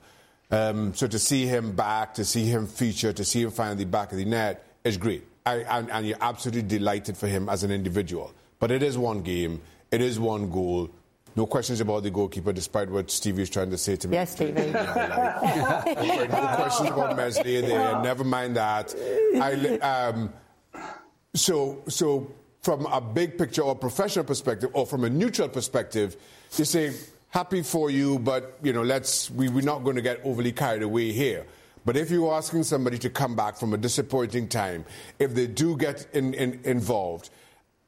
[0.51, 3.86] Um, so to see him back, to see him feature, to see him find the
[3.86, 5.25] back of the net is great.
[5.45, 8.31] I, and, and you're absolutely delighted for him as an individual.
[8.60, 10.91] But it is one game, it is one goal
[11.36, 14.15] no questions about the goalkeeper, despite what Stevie is trying to say to me.
[14.15, 14.62] Yes, Stevie.
[14.62, 18.02] yeah, like, no questions about Meslier there.
[18.02, 18.94] Never mind that.
[19.36, 20.34] I, um,
[21.34, 26.17] so, so from a big picture or professional perspective, or from a neutral perspective,
[26.58, 26.94] you say
[27.30, 30.84] happy for you, but you know, let's we, we're not going to get overly carried
[30.84, 31.46] away here.
[31.84, 34.86] But if you're asking somebody to come back from a disappointing time,
[35.17, 37.32] if they do get in, in, involved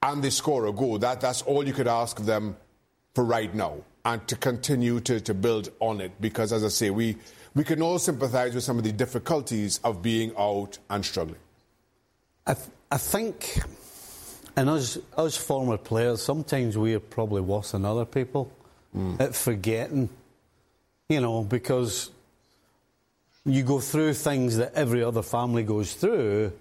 [0.01, 2.57] and they score a goal, that, that's all you could ask of them
[3.13, 6.89] for right now and to continue to, to build on it because, as I say,
[6.89, 7.17] we,
[7.55, 11.39] we can all sympathize with some of the difficulties of being out and struggling.
[12.45, 13.59] I, th- I think,
[14.55, 18.51] and us, us former players, sometimes we are probably worse than other people
[18.95, 19.19] mm.
[19.19, 20.09] at forgetting,
[21.07, 22.09] you know, because
[23.45, 26.51] you go through things that every other family goes through,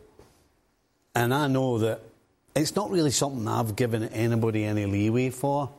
[1.15, 2.01] and I know that
[2.55, 5.71] it's not really something I've given anybody any leeway for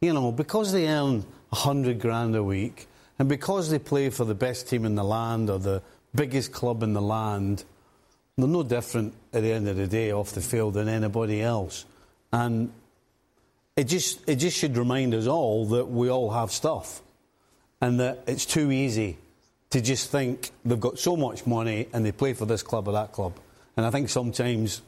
[0.00, 2.86] you know, because they earn a hundred grand a week,
[3.18, 5.82] and because they play for the best team in the land or the
[6.14, 7.64] biggest club in the land,
[8.38, 11.84] they're no different at the end of the day off the field than anybody else.
[12.32, 12.72] And
[13.76, 17.02] it just it just should remind us all that we all have stuff,
[17.82, 19.18] and that it's too easy
[19.68, 22.92] to just think they've got so much money and they play for this club or
[22.92, 23.34] that club.
[23.76, 24.82] And I think sometimes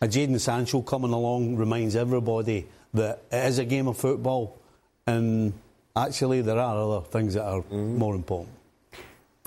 [0.00, 4.58] a Jadon Sancho coming along reminds everybody that it is a game of football,
[5.06, 5.52] and
[5.96, 7.96] actually there are other things that are mm.
[7.96, 8.54] more important.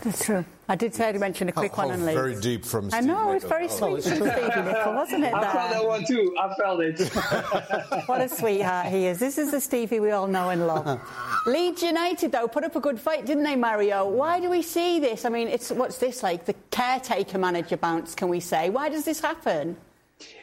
[0.04, 0.44] That's true.
[0.68, 2.20] I did say to mention a quick how, one on Leeds.
[2.20, 3.32] Very deep from Steve I know, Nicol.
[3.34, 4.26] it's very sweet from Stevie
[4.64, 5.34] Nicol, wasn't it?
[5.34, 6.36] I felt that one too.
[6.38, 7.00] I felt it.
[8.08, 9.20] what a sweetheart he is.
[9.20, 11.00] This is the Stevie we all know and love.
[11.46, 14.10] Leeds United, though, put up a good fight, didn't they, Mario?
[14.10, 15.24] Why do we see this?
[15.24, 16.46] I mean, it's what's this like?
[16.46, 18.70] The caretaker manager bounce, can we say?
[18.70, 19.78] Why does this happen?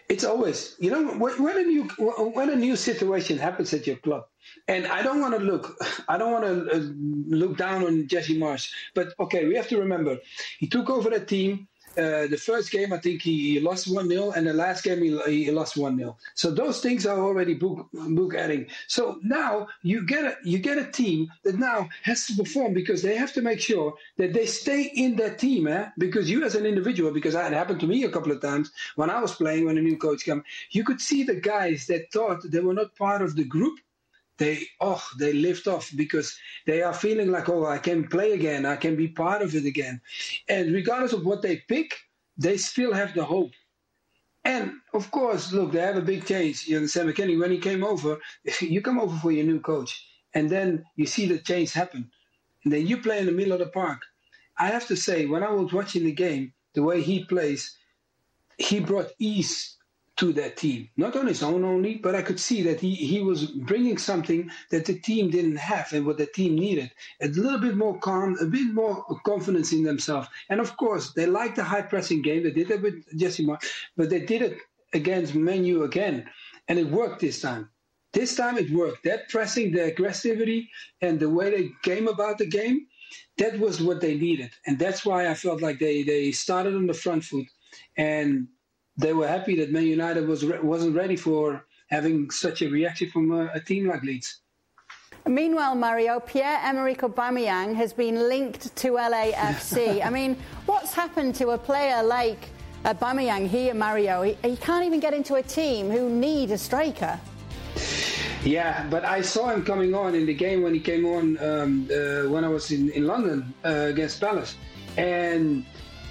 [0.09, 1.85] It's always, you know, when a new
[2.35, 4.25] when a new situation happens at your club,
[4.69, 6.81] and I don't want to look, I don't want to uh,
[7.29, 10.19] look down on Jesse Marsch, but okay, we have to remember
[10.59, 14.33] he took over the team uh, the first game, I think he lost 1 0,
[14.33, 16.17] and the last game, he, he lost 1 0.
[16.35, 18.67] So those things are already book, book adding.
[18.89, 23.03] So now you get, a, you get a team that now has to perform because
[23.03, 25.67] they have to make sure that they stay in that team.
[25.67, 25.89] Eh?
[25.99, 29.11] Because you, as an individual, because that happened to me a couple of times when
[29.11, 32.39] I was playing, when a new coach came, you could see the guys that thought
[32.45, 33.79] they were not part of the group
[34.43, 38.67] they oh they lift off because they are feeling like oh I can play again.
[38.67, 40.01] I can be part of it again.
[40.49, 41.95] And regardless of what they pick
[42.37, 43.53] they still have the hope.
[44.45, 47.85] And of course look they have a big change you understand McKennie, when he came
[47.85, 48.19] over
[48.61, 49.93] you come over for your new coach
[50.35, 52.11] and then you see the change happen.
[52.65, 54.01] And then you play in the middle of the park.
[54.59, 57.77] I have to say when I was watching the game the way he plays
[58.59, 59.77] he brought ease
[60.23, 60.89] to that team.
[60.97, 64.49] Not on his own only, but I could see that he, he was bringing something
[64.71, 66.93] that the team didn't have and what the team needed.
[67.21, 70.29] A little bit more calm, a bit more confidence in themselves.
[70.49, 72.45] And of course, they like the high pressing game.
[72.45, 73.45] They did it with Jesse
[73.97, 74.59] but they did it
[74.93, 76.31] against Man U again.
[76.69, 77.69] and it worked this time.
[78.13, 79.03] This time it worked.
[79.03, 80.69] That pressing, the aggressivity,
[81.01, 82.87] and the way they came about the game,
[83.39, 84.53] that was what they needed.
[84.69, 87.47] And that's why I felt like they, they started on the front foot
[87.97, 88.47] and
[88.97, 93.33] they were happy that Man United was, wasn't ready for having such a reaction from
[93.33, 94.41] a, a team like Leeds.
[95.27, 100.05] Meanwhile, Mario, Pierre-Emerick Aubameyang has been linked to LAFC.
[100.05, 102.49] I mean, what's happened to a player like
[102.85, 104.23] Aubameyang here, Mario?
[104.23, 107.21] He, he can't even get into a team who need a striker.
[108.45, 111.89] Yeah, but I saw him coming on in the game when he came on um,
[111.89, 114.57] uh, when I was in, in London uh, against Palace.
[114.97, 115.65] And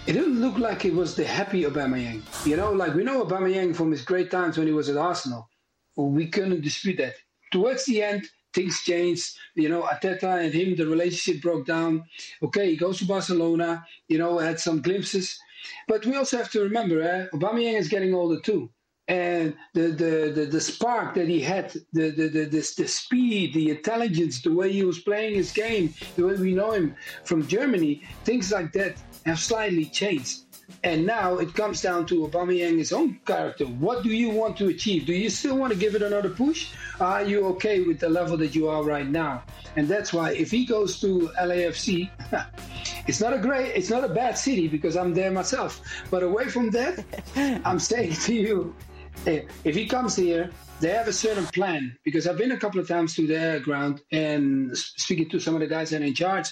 [0.08, 2.22] it didn't look like it was the happy Aubameyang.
[2.46, 5.48] You know, like we know Aubameyang from his great times when he was at Arsenal.
[5.96, 7.16] We couldn't dispute that.
[7.52, 9.38] Towards the end, things changed.
[9.56, 12.06] You know, Arteta and him, the relationship broke down.
[12.42, 13.86] Okay, he goes to Barcelona.
[14.08, 15.38] You know, had some glimpses.
[15.88, 18.72] But we also have to remember, eh, Aubameyang is getting older too
[19.08, 23.54] and the, the, the, the, spark that he had, the, the, the, the, the speed,
[23.54, 27.46] the intelligence, the way he was playing his game, the way we know him from
[27.46, 30.42] Germany, things like that have slightly changed.
[30.84, 33.66] And now it comes down to Aubameyang's own character.
[33.66, 35.06] What do you want to achieve?
[35.06, 36.70] Do you still want to give it another push?
[37.00, 39.44] Are you okay with the level that you are right now?
[39.76, 42.10] And that's why if he goes to LAFC,
[43.08, 45.82] it's not a great, it's not a bad city because I'm there myself.
[46.10, 47.04] But away from that,
[47.66, 48.76] I'm saying to you,
[49.28, 52.80] eh, if he comes here, they have a certain plan because I've been a couple
[52.80, 56.16] of times to their ground and speaking to some of the guys that are in
[56.16, 56.50] charge.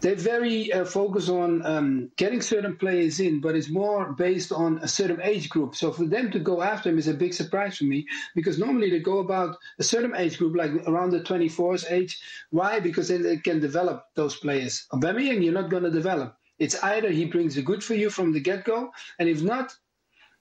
[0.00, 4.78] They're very uh, focused on um, getting certain players in, but it's more based on
[4.78, 5.74] a certain age group.
[5.74, 8.90] So for them to go after him is a big surprise for me because normally
[8.90, 12.20] they go about a certain age group, like around the 24th age.
[12.50, 12.78] Why?
[12.78, 14.86] Because then they can develop those players.
[14.92, 16.36] Aubameyang, you're not going to develop.
[16.58, 19.72] It's either he brings a good for you from the get go, and if not,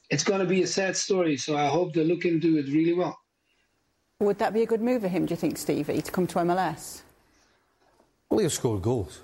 [0.09, 1.37] it's going to be a sad story.
[1.37, 3.19] So I hope they look into it really well.
[4.19, 6.39] Would that be a good move for him, do you think, Stevie, to come to
[6.39, 7.01] MLS?
[8.29, 9.21] Well, he'll score goals.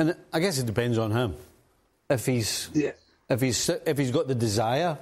[0.00, 1.36] And I guess it depends on him.
[2.08, 2.92] If he's, yeah.
[3.28, 4.96] if he's, if he's got the desire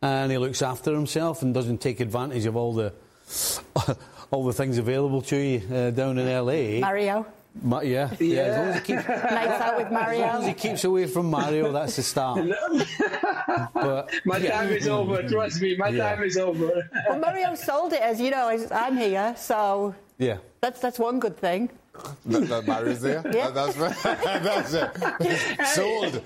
[0.00, 2.92] and he looks after himself and doesn't take advantage of all the,
[4.30, 6.78] all the things available to you uh, down in LA.
[6.78, 7.26] Mario.
[7.62, 8.26] Ma- yeah, yeah.
[8.26, 8.42] yeah.
[8.42, 10.22] As long as he keeps nights out with Mario.
[10.22, 12.46] As long as he keeps away from Mario, that's the start.
[13.74, 14.50] but, my yeah.
[14.56, 15.20] time is over.
[15.28, 16.14] Trust me, my yeah.
[16.14, 16.88] time is over.
[17.08, 18.48] well, Mario sold it as you know.
[18.70, 21.70] I'm here, so yeah, that's that's one good thing.
[22.26, 23.22] That, that Mario's there.
[23.32, 23.50] Yeah.
[23.50, 25.66] That's, that's it.
[25.66, 26.22] Sold.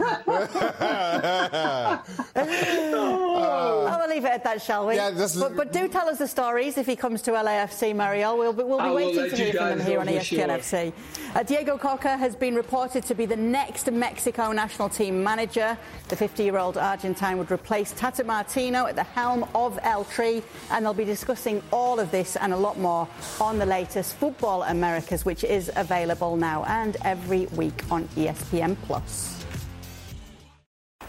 [2.34, 4.94] oh, I'll leave it at that, shall we?
[4.94, 5.42] Yeah, this is...
[5.42, 8.34] but, but, do tell us the stories if he comes to LAFC, Mario.
[8.36, 10.48] We'll be, we'll be waiting to hear from him here on ESPN sure.
[10.48, 10.92] FC.
[11.34, 15.76] Uh, Diego Cocca has been reported to be the next Mexico national team manager.
[16.08, 20.94] The 50-year-old Argentine would replace Tata Martino at the helm of El Tri, and they'll
[20.94, 23.06] be discussing all of this and a lot more
[23.40, 28.76] on the latest Football Americas, which is is available now and every week on ESPN
[28.84, 29.44] Plus.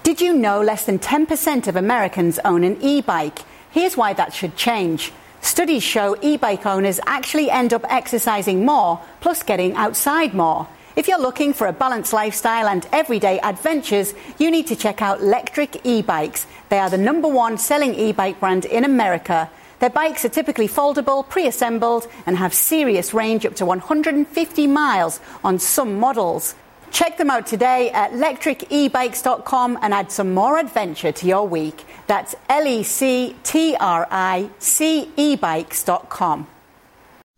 [0.04, 3.40] Did you know less than 10% of Americans own an e-bike?
[3.70, 5.12] Here's why that should change.
[5.42, 10.68] Studies show e-bike owners actually end up exercising more, plus getting outside more.
[10.96, 15.20] If you're looking for a balanced lifestyle and everyday adventures, you need to check out
[15.20, 16.48] Lectric e-bikes.
[16.70, 19.50] They are the number one selling e-bike brand in America.
[19.80, 25.60] Their bikes are typically foldable, pre-assembled, and have serious range up to 150 miles on
[25.60, 26.56] some models.
[26.92, 31.86] Check them out today at lectricebikes.com and add some more adventure to your week.
[32.08, 36.48] That's L E C T R I C E bikes.com.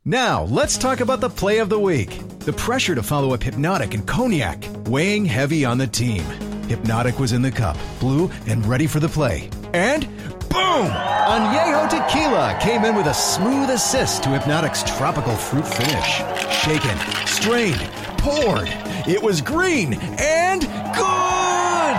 [0.04, 2.22] Now, let's talk about the play of the week.
[2.40, 6.24] The pressure to follow up Hypnotic and Cognac, weighing heavy on the team.
[6.68, 9.50] Hypnotic was in the cup, blue, and ready for the play.
[9.74, 10.08] And
[10.52, 10.88] Boom!
[10.88, 16.22] Añejo Tequila came in with a smooth assist to Hypnotic's tropical fruit finish.
[16.52, 17.80] Shaken, strained,
[18.18, 18.68] poured.
[19.08, 21.98] It was green and good!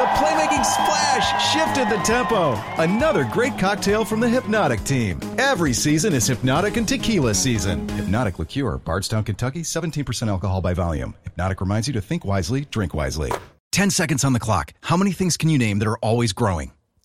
[0.00, 2.54] The playmaking splash shifted the tempo.
[2.78, 5.20] Another great cocktail from the Hypnotic team.
[5.38, 7.86] Every season is Hypnotic and Tequila season.
[7.90, 11.14] Hypnotic Liqueur, Bardstown, Kentucky, 17% alcohol by volume.
[11.24, 13.30] Hypnotic reminds you to think wisely, drink wisely.
[13.72, 14.72] 10 seconds on the clock.
[14.80, 16.72] How many things can you name that are always growing?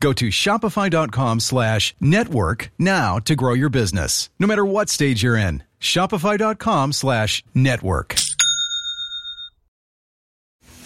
[0.00, 4.30] Go to shopify.com slash network now to grow your business.
[4.38, 8.14] No matter what stage you're in, shopify.com slash network.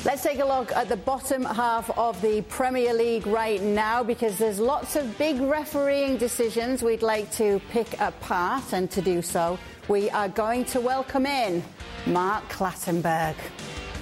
[0.04, 4.36] Let's take a look at the bottom half of the Premier League right now because
[4.36, 9.60] there's lots of big refereeing decisions we'd like to pick apart, and to do so,
[9.86, 11.62] we are going to welcome in
[12.06, 13.36] Mark Clattenburg.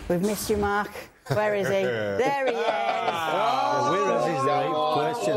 [0.08, 1.09] We've missed you, Mark.
[1.34, 1.72] Where is he?
[1.82, 2.64] there he is.
[2.66, 3.82] Ah.
[3.82, 5.36] Oh, where is his right question?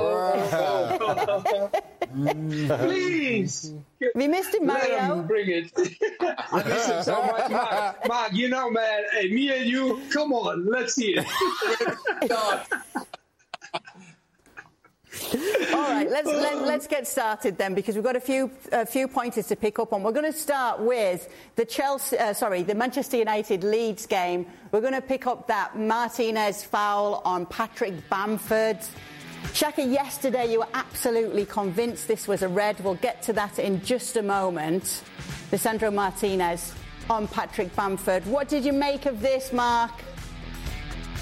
[2.88, 3.74] Please.
[4.16, 5.16] We missed him, Let Mario.
[5.16, 5.72] him bring it.
[6.52, 8.08] I miss him so much, Mark.
[8.08, 9.04] Mark, you know, man.
[9.14, 11.26] Hey, me and you, come on, let's see it.
[15.74, 19.08] All right, let's let, let's get started then because we've got a few a few
[19.08, 20.02] pointers to pick up on.
[20.02, 24.48] We're going to start with the Chelsea, uh, sorry, the Manchester United Leeds game.
[24.72, 28.80] We're going to pick up that Martinez foul on Patrick Bamford.
[29.54, 32.80] Shaka, yesterday you were absolutely convinced this was a red.
[32.84, 35.04] We'll get to that in just a moment.
[35.52, 36.74] Lissandro Martinez
[37.08, 38.26] on Patrick Bamford.
[38.26, 39.92] What did you make of this, Mark?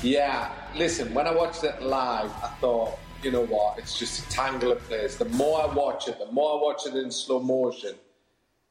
[0.01, 4.29] Yeah, listen, when I watched it live, I thought, you know what, it's just a
[4.29, 5.17] tangle of players.
[5.17, 7.95] The more I watch it, the more I watch it in slow motion,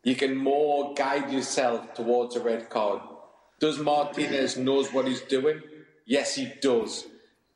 [0.03, 3.01] you can more guide yourself towards a red card.
[3.59, 5.61] Does Martinez knows what he's doing?
[6.07, 7.07] Yes, he does.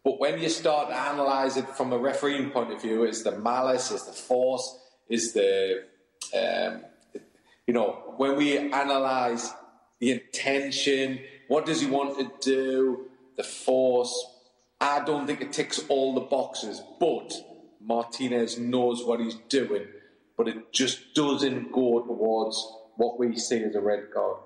[0.05, 3.39] But when you start to analyse it from a refereeing point of view, is the
[3.39, 4.79] malice, is the force,
[5.09, 5.85] is the,
[6.39, 6.83] um,
[7.67, 9.51] you know, when we analyse
[10.01, 14.34] the intention, what does he want to do, the force,
[14.81, 17.33] I don't think it ticks all the boxes, but
[17.81, 19.87] Martinez knows what he's doing,
[20.37, 22.57] but it just doesn't go towards
[22.97, 24.39] what we see as a red card.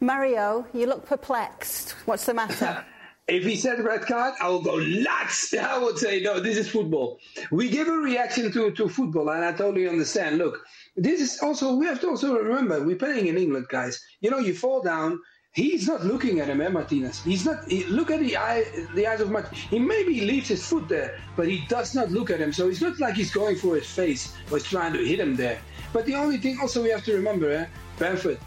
[0.00, 1.92] Mario, you look perplexed.
[2.06, 2.84] What's the matter?
[3.30, 5.54] If he said red card, I will go nuts.
[5.60, 7.20] I would say, no, this is football.
[7.52, 10.38] We give a reaction to, to football, and I totally understand.
[10.38, 10.58] Look,
[10.96, 14.02] this is also, we have to also remember, we're playing in England, guys.
[14.20, 15.20] You know, you fall down.
[15.52, 17.22] He's not looking at him, eh, Martinez.
[17.24, 17.64] He's not.
[17.68, 19.58] He, look at the eye, the eyes of Martinez.
[19.68, 22.52] He maybe leaves his foot there, but he does not look at him.
[22.52, 25.34] So it's not like he's going for his face or he's trying to hit him
[25.34, 25.58] there.
[25.92, 27.66] But the only thing also we have to remember, eh,
[27.98, 28.38] Bamford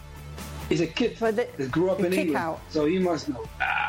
[0.69, 2.61] is a kid the- that grew up in England, out.
[2.69, 3.43] so he must know.
[3.59, 3.83] Ah.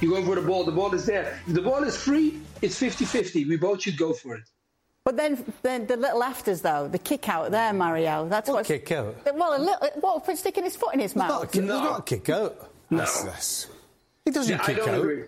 [0.00, 0.64] You're going for the ball.
[0.64, 1.38] The ball is there.
[1.46, 3.46] If the ball is free, it's 50-50.
[3.48, 4.44] We both should go for it.
[5.06, 7.76] But then, then the little afters, though, the kick out there, mm.
[7.76, 8.28] Mario.
[8.28, 9.14] That's What what's kick out?
[9.36, 9.88] Well, a little.
[10.00, 11.52] What for sticking his foot in his It's not, a, mouth?
[11.52, 12.70] kick- it's not a kick out.
[12.90, 13.68] That's, that's,
[14.24, 15.00] He doesn't Yeah, I kick don't out.
[15.00, 15.24] agree.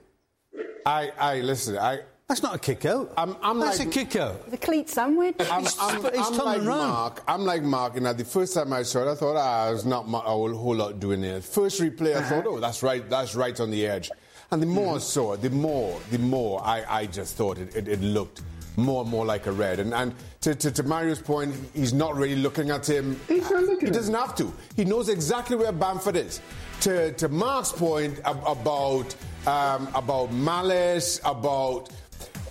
[0.85, 1.79] I, I listen.
[1.79, 3.12] I, That's not a kick out.
[3.16, 4.51] I'm- I'm That's like- a kick out.
[4.51, 5.37] The cleat sandwich.
[5.39, 6.66] I'm, He's- I'm, I'm like round.
[6.66, 7.22] Mark.
[7.29, 7.97] I'm like Mark.
[7.97, 10.22] And at the first time I saw it, I thought, ah, there's not mu- a
[10.22, 11.41] whole, whole lot doing there.
[11.41, 12.57] First replay, I thought, uh-huh.
[12.57, 14.11] oh, that's right, that's right on the edge.
[14.51, 15.03] And the more I mm.
[15.03, 18.43] saw it, the more, the more I, I just thought it, it, it looked
[18.79, 19.81] more and more like a red.
[19.81, 23.20] And, and to, to, to Mario's point, he's not really looking at him.
[23.29, 24.53] He's not looking He doesn't have to.
[24.76, 26.41] He knows exactly where Bamford is.
[26.83, 29.14] To, to Mark's point about
[29.47, 31.91] um, about malice, about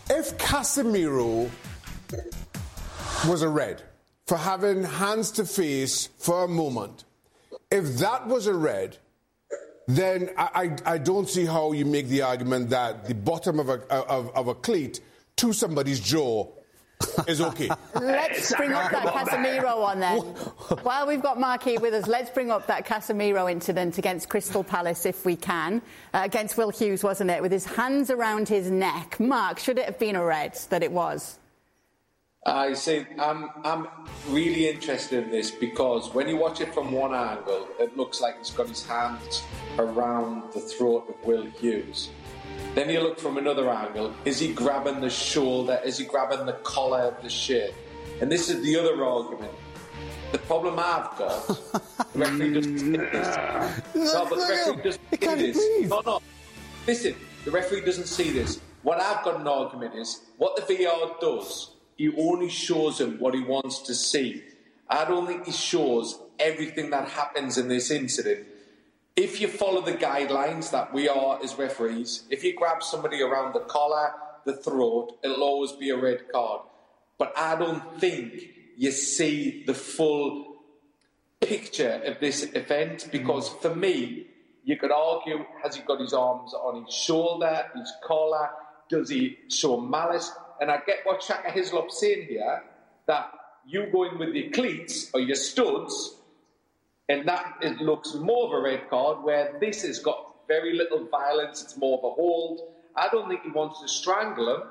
[0.09, 1.49] if Casemiro
[3.28, 3.84] was a red
[4.25, 7.05] for having hands to face for a moment.
[7.71, 8.97] If that was a red,
[9.88, 13.69] then I, I, I don't see how you make the argument that the bottom of
[13.69, 14.99] a, of, of a cleat
[15.38, 16.47] to somebody's jaw
[17.27, 17.69] is okay.
[17.95, 20.19] Let's bring up that Casemiro one then.
[20.83, 24.63] While we've got Mark here with us, let's bring up that Casemiro incident against Crystal
[24.63, 25.81] Palace if we can.
[26.13, 27.41] Uh, against Will Hughes, wasn't it?
[27.41, 29.19] With his hands around his neck.
[29.19, 31.38] Mark, should it have been a red that it was?
[32.45, 33.05] I see.
[33.19, 33.88] I'm I'm
[34.29, 38.38] really interested in this because when you watch it from one angle, it looks like
[38.38, 39.43] he's got his hands
[39.77, 42.09] around the throat of Will Hughes.
[42.76, 44.14] Then you look from another angle.
[44.26, 45.80] Is he grabbing the shoulder?
[45.84, 47.74] Is he grabbing the collar of the shirt?
[48.22, 49.51] And this is the other argument.
[50.32, 51.47] The problem I've got,
[52.14, 53.28] the referee doesn't see this.
[53.95, 55.89] No, but the referee doesn't see this.
[55.89, 56.22] No, no.
[56.86, 58.60] Listen, the referee doesn't see this.
[58.84, 63.34] What I've got an argument is what the VR does, he only shows him what
[63.34, 64.43] he wants to see.
[64.89, 68.47] I don't think he shows everything that happens in this incident.
[69.18, 73.53] If you follow the guidelines that we are as referees, if you grab somebody around
[73.53, 74.11] the collar,
[74.45, 76.61] the throat, it'll always be a red card.
[77.18, 78.47] But I don't think
[78.78, 80.57] you see the full
[81.41, 83.11] picture of this event mm-hmm.
[83.11, 84.28] because for me,
[84.63, 88.51] you could argue has he got his arms on his shoulder, his collar?
[88.88, 90.32] Does he show malice?
[90.61, 92.63] And I get what Shaka Hislop's saying here
[93.07, 93.32] that
[93.65, 96.16] you go in with your cleats or your studs,
[97.10, 101.05] and that it looks more of a red card, where this has got very little
[101.08, 102.62] violence, it's more of a hold.
[102.95, 104.64] I don't think he wants to strangle him.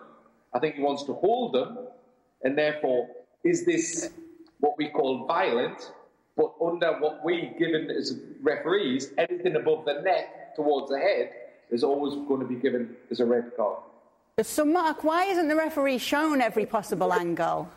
[0.53, 1.79] I think he wants to hold them,
[2.43, 3.09] and therefore,
[3.45, 4.11] is this
[4.61, 5.93] what we call violent?
[6.37, 11.31] But under what we given as referees, anything above the neck towards the head
[11.71, 13.79] is always going to be given as a red card.
[14.43, 17.71] So, Mark, why isn't the referee shown every possible angle?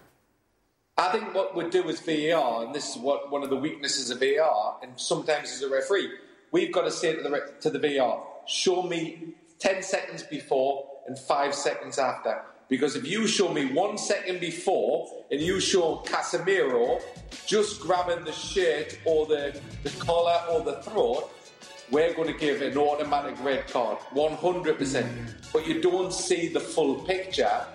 [0.99, 4.09] I think what we'd do is VAR, and this is what one of the weaknesses
[4.09, 6.09] of VAR, and sometimes as a referee,
[6.51, 11.17] we've got to say to the, to the VAR, show me 10 seconds before and
[11.17, 12.41] 5 seconds after.
[12.67, 17.01] Because if you show me one second before and you show Casemiro
[17.45, 21.31] just grabbing the shirt or the, the collar or the throat,
[21.91, 25.51] we're going to give an automatic red card, 100%.
[25.53, 27.65] But you don't see the full picture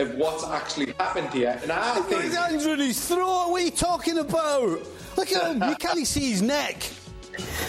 [0.00, 1.58] of what's actually happened here.
[1.62, 2.22] And I think.
[2.22, 3.50] His hands on his throat.
[3.50, 4.80] What are you talking about?
[5.16, 5.68] Look at him.
[5.68, 6.82] You can't see his neck.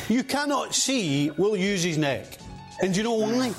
[0.10, 2.38] You cannot see Will Hughes's neck.
[2.82, 3.54] And do you know why?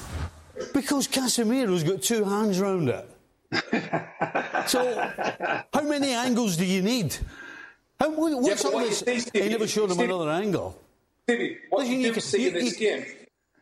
[0.74, 3.08] Because Casemiro's got two hands round it.
[4.66, 5.10] so,
[5.72, 7.16] how many angles do you need?
[8.00, 9.24] How, what's Yeah, what you this?
[9.24, 10.78] see, He never showed him another angle.
[11.28, 13.04] Stevie, what Listen, you, you do can- see in this you- game,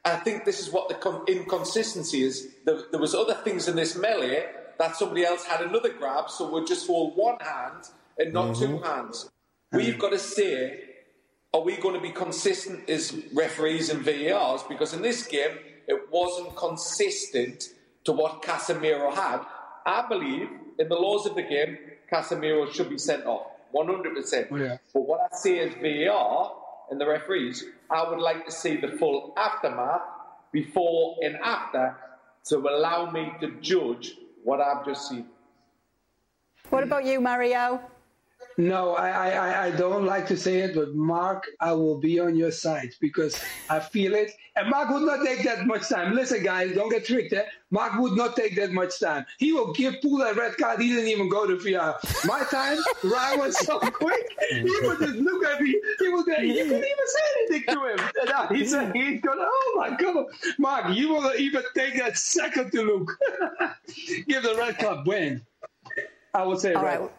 [0.05, 2.49] I think this is what the con- inconsistency is.
[2.65, 4.47] There, there was other things in this melee
[4.81, 7.85] that somebody else had another grab, so we'll just hold one hand
[8.19, 8.85] and not two mm-hmm.
[8.85, 9.29] hands.
[9.73, 10.81] We've got to say,
[11.53, 14.63] are we going to be consistent as referees and VARs?
[14.63, 17.69] Because in this game, it wasn't consistent
[18.05, 19.41] to what Casemiro had.
[19.85, 21.77] I believe in the laws of the game,
[22.11, 24.59] Casemiro should be sent off, 100%.
[24.59, 24.79] Yeah.
[24.95, 26.53] But what I see as VAR
[26.91, 30.01] and the referees, I would like to see the full aftermath
[30.53, 31.97] before and after
[32.47, 35.27] to allow me to judge what I've just seen.
[36.71, 37.81] What about you, Mario?
[38.61, 42.37] No, I, I, I- don't like to say it, but Mark, I will be on
[42.37, 43.41] your side because
[43.71, 44.33] I feel it.
[44.57, 46.15] And Mark would not take that much time.
[46.15, 47.33] Listen, guys, don't get tricked.
[47.33, 47.43] Eh?
[47.71, 49.25] Mark would not take that much time.
[49.39, 50.79] He will give Poole that red card.
[50.83, 51.95] He didn't even go to VR.
[52.27, 54.29] My time, Ryan was so quick.
[54.51, 55.81] He would just look at me.
[55.99, 56.27] He would.
[56.27, 57.99] Say, You couldn't even say anything to him.
[58.21, 59.39] And uh, he said, "He's going.
[59.41, 60.27] Oh my God,
[60.59, 63.11] Mark, you will even take that second to look.
[64.29, 65.07] give the red card.
[65.07, 65.47] When?
[66.35, 67.01] I would say All red.
[67.01, 67.11] right.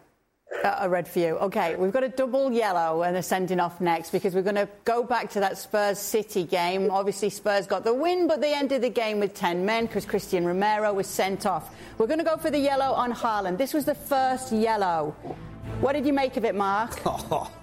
[0.64, 1.38] Uh, a red for you.
[1.38, 4.70] Okay, we've got a double yellow and a sending off next because we're going to
[4.86, 6.92] go back to that Spurs City game.
[6.92, 10.46] Obviously, Spurs got the win, but they ended the game with 10 men because Cristian
[10.46, 11.74] Romero was sent off.
[11.98, 13.58] We're going to go for the yellow on Haaland.
[13.58, 15.16] This was the first yellow.
[15.80, 17.00] What did you make of it, Mark?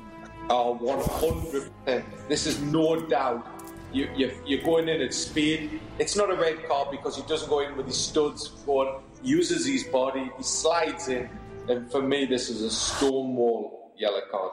[0.51, 2.03] Oh, 100%.
[2.27, 3.47] This is no doubt.
[3.93, 5.79] You, you, you're going in at speed.
[5.99, 9.67] It's not a red card because he doesn't go in with his studs going, uses
[9.67, 11.29] his body, he slides in.
[11.69, 14.53] And for me, this is a stonewall yellow card.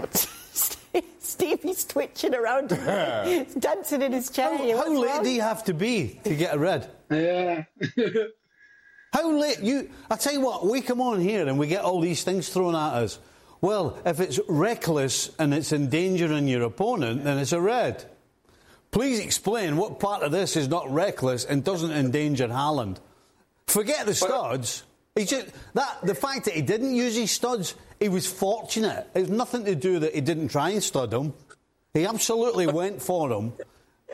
[1.18, 2.70] Stevie's twitching around.
[3.26, 4.56] He's dancing in his chair.
[4.56, 4.76] How, here.
[4.76, 5.24] how late wrong?
[5.24, 6.90] do you have to be to get a red?
[7.10, 7.64] Yeah.
[9.12, 9.90] How late you?
[10.10, 12.74] I tell you what, we come on here and we get all these things thrown
[12.74, 13.20] at us.
[13.60, 18.04] Well, if it's reckless and it's endangering your opponent, then it's a red.
[18.90, 22.96] Please explain what part of this is not reckless and doesn't endanger Haaland.
[23.68, 24.82] Forget the studs.
[25.14, 29.06] He just, that the fact that he didn't use his studs, he was fortunate.
[29.14, 31.34] It's nothing to do that he didn't try and stud them.
[31.92, 33.52] He absolutely went for them.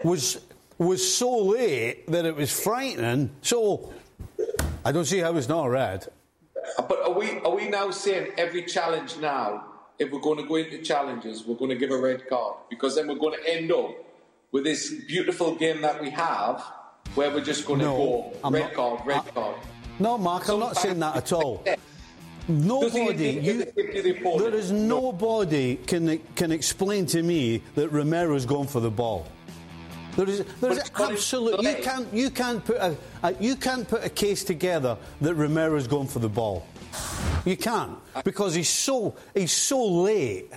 [0.04, 0.38] Was
[0.78, 3.30] was so late that it was frightening.
[3.42, 3.92] So
[4.84, 6.06] I don't see how it's not red.
[6.78, 9.64] Uh, But are we, are we now saying every challenge now,
[9.98, 12.54] if we're going to go into challenges, we're going to give a red card?
[12.70, 13.90] Because then we're going to end up
[14.52, 16.64] with this beautiful game that we have
[17.14, 19.56] where we're just going to No, go I'm red not- card, red I- card.
[20.00, 21.62] No, Mark, I'm not saying that at all.
[22.48, 23.72] Nobody, you, the-
[24.02, 24.40] the opponent?
[24.50, 29.26] there is nobody can can explain to me that Romero's going for the ball.
[30.16, 31.62] There is, there is But- but absolute.
[31.62, 35.86] You can't, you can't put a, a, you can't put a case together that Romero's
[35.86, 36.66] going for the ball.
[37.44, 40.50] You can't because he's so he's so late.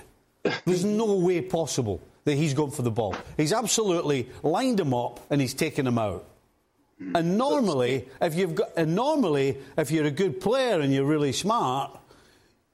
[0.64, 3.14] There's no way possible that he's gone for the ball.
[3.36, 6.24] He's absolutely lined him up and he's taken him out.
[7.02, 7.18] Mm.
[7.18, 11.32] And normally, if you've got, and normally, if you're a good player and you're really
[11.32, 11.98] smart,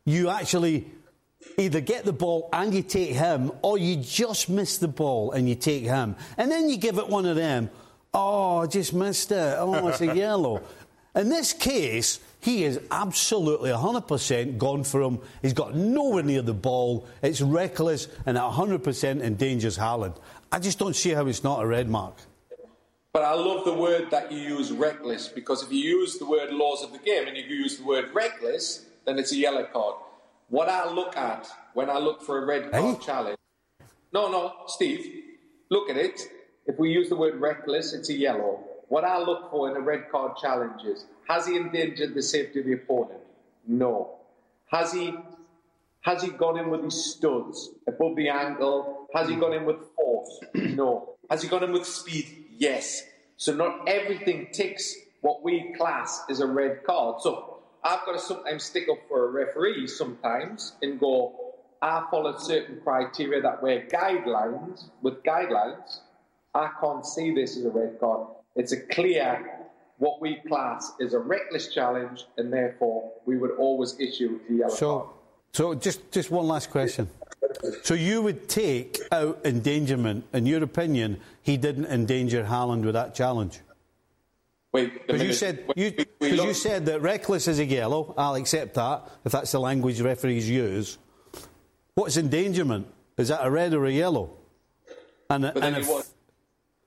[0.04, 0.90] you actually
[1.58, 5.48] either get the ball and you take him, or you just miss the ball and
[5.48, 7.70] you take him, and then you give it one of them.
[8.12, 9.56] Oh, I just missed it.
[9.58, 10.62] Oh, it's a yellow.
[11.14, 15.20] In this case, he is absolutely 100% gone for him.
[15.42, 17.06] He's got nowhere near the ball.
[17.22, 20.16] It's reckless and it 100% endangers Haaland.
[20.52, 22.14] I just don't see how it's not a red mark.
[23.12, 26.52] But I love the word that you use, reckless, because if you use the word
[26.52, 29.96] laws of the game and you use the word reckless, then it's a yellow card.
[30.48, 33.04] What I look at when I look for a red card Hey?
[33.04, 33.36] challenge.
[34.12, 35.22] No, no, Steve,
[35.70, 36.20] look at it.
[36.66, 38.64] If we use the word reckless, it's a yellow.
[38.88, 42.58] what I look for in a red card challenge is has he endangered the safety
[42.61, 43.20] of the opponent?
[43.66, 44.18] No.
[44.66, 45.14] Has he
[46.02, 49.06] has he gone in with his studs above the ankle?
[49.14, 50.40] Has he gone in with force?
[50.54, 51.14] No.
[51.30, 52.46] Has he gone in with speed?
[52.61, 53.02] Yes.
[53.38, 57.20] So not everything ticks what we class as a red card.
[57.22, 62.38] So I've got to sometimes stick up for a referee sometimes and go, I followed
[62.38, 64.84] certain criteria that were guidelines.
[65.00, 66.00] With guidelines,
[66.54, 68.28] I can't see this as a red card.
[68.54, 69.50] It's a clear
[69.96, 74.74] what we class as a reckless challenge, and therefore we would always issue the yellow
[74.74, 75.11] So, card.
[75.52, 77.08] so just just one last question.
[77.82, 80.24] So you would take out endangerment.
[80.32, 83.61] In your opinion, he didn't endanger Haaland with that challenge.
[84.72, 88.14] Wait, Because you said you, we- we you said that reckless is a yellow.
[88.16, 90.98] I'll accept that if that's the language referees use.
[91.94, 92.86] What's endangerment?
[93.18, 94.36] Is that a red or a yellow?
[95.28, 96.02] And, But and then you,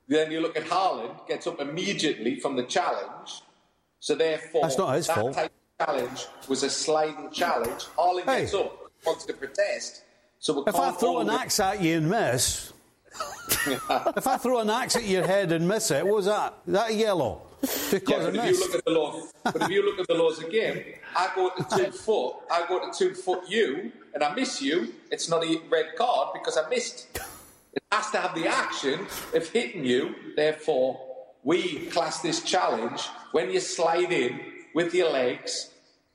[0.07, 3.41] then you look at Haaland, gets up immediately from the challenge.
[3.99, 5.33] So therefore, That's not his that fault.
[5.35, 7.83] type of challenge was a sliding challenge.
[7.97, 8.41] Haaland Hey.
[8.41, 10.02] gets up, wants to protest.
[10.43, 12.73] So if I throw an axe at you and miss,
[13.65, 16.55] if I throw an axe at your head and miss it, what was that?
[16.67, 17.43] Is that yellow?
[17.61, 20.15] Because Yeah, but if you look at the law, but if you look at the
[20.15, 20.83] laws again,
[21.15, 24.93] I go to two foot, I go to two foot you, and I miss you.
[25.09, 27.07] It's not a red card because I missed.
[27.71, 30.13] It has to have the action of hitting you.
[30.35, 30.99] Therefore,
[31.43, 34.41] we class this challenge when you slide in
[34.75, 35.69] with your legs,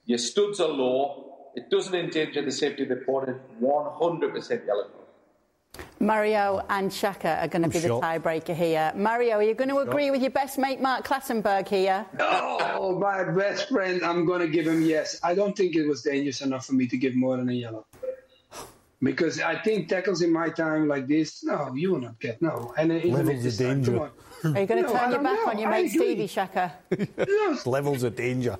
[0.04, 1.27] your studs are low.
[1.58, 3.38] It doesn't endanger the safety of the opponent.
[3.58, 5.84] One hundred percent yellow card.
[5.98, 8.92] Mario and Shaka are going to be the tiebreaker here.
[8.94, 12.06] Mario, are you going to agree with your best mate Mark Clattenburg here?
[12.20, 15.18] Oh, my best friend, I'm going to give him yes.
[15.24, 17.86] I don't think it was dangerous enough for me to give more than a yellow.
[19.02, 22.72] Because I think tackles in my time like this, no, you will not get no.
[22.78, 23.98] And even Levels of this time, danger.
[24.00, 25.50] Are you going to No, turn your back know.
[25.50, 26.06] on your I mate agree.
[26.06, 26.72] Stevie Shaka?
[27.18, 28.56] No, Levels of danger.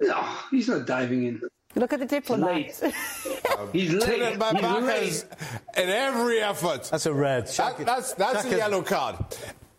[0.00, 1.42] no, he's not diving in.
[1.76, 2.82] Look at the diplomats.
[3.58, 4.02] Um, he's late.
[4.02, 5.24] Kylian He's Mbappe late.
[5.84, 6.84] in every effort.
[6.90, 7.46] That's a red.
[7.46, 9.16] That, Shaka- that's that's a Shaka's- yellow card.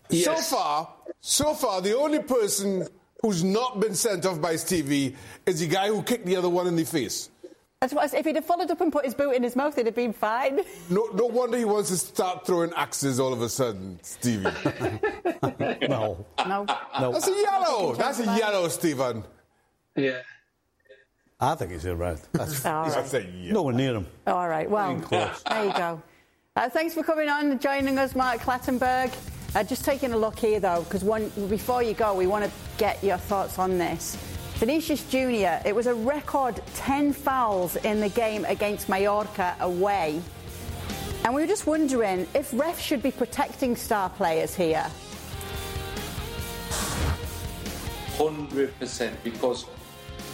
[0.10, 0.26] Yes.
[0.50, 0.90] So far,
[1.22, 2.88] so far, the only person
[3.22, 5.16] who's not been sent off by Stevie
[5.46, 7.30] is the guy who kicked the other one in the face.
[7.80, 8.20] That's what I said.
[8.20, 10.14] If he'd have followed up and put his boot in his mouth, it'd have been
[10.14, 10.60] fine.
[10.92, 14.46] No, no wonder he wants to start throwing axes all of a sudden, Stevie.
[15.88, 16.26] No.
[16.48, 16.66] No.
[17.00, 17.12] No.
[17.14, 17.96] That's a yellow.
[17.96, 19.24] That's a yellow, Stephen.
[19.96, 20.20] Yeah.
[21.42, 22.20] I think he's a red.
[22.34, 22.92] That's All right.
[22.94, 23.54] That's a yellow.
[23.62, 24.08] nowhere near him.
[24.28, 24.70] All right.
[24.70, 26.02] Well, there you go.
[26.56, 29.12] Uh, thanks for coming on and joining us, Mark Clattenburg.
[29.56, 31.04] Uh, just taking a look here, though, because
[31.50, 34.16] before you go, we want to get your thoughts on this.
[34.56, 40.22] Vinicius Junior, it was a record 10 fouls in the game against Mallorca away.
[41.24, 44.86] And we were just wondering if refs should be protecting star players here.
[48.18, 49.66] Hundred percent, because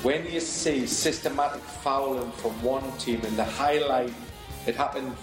[0.03, 4.13] when you see systematic fouling from one team and the highlight,
[4.65, 5.17] it happens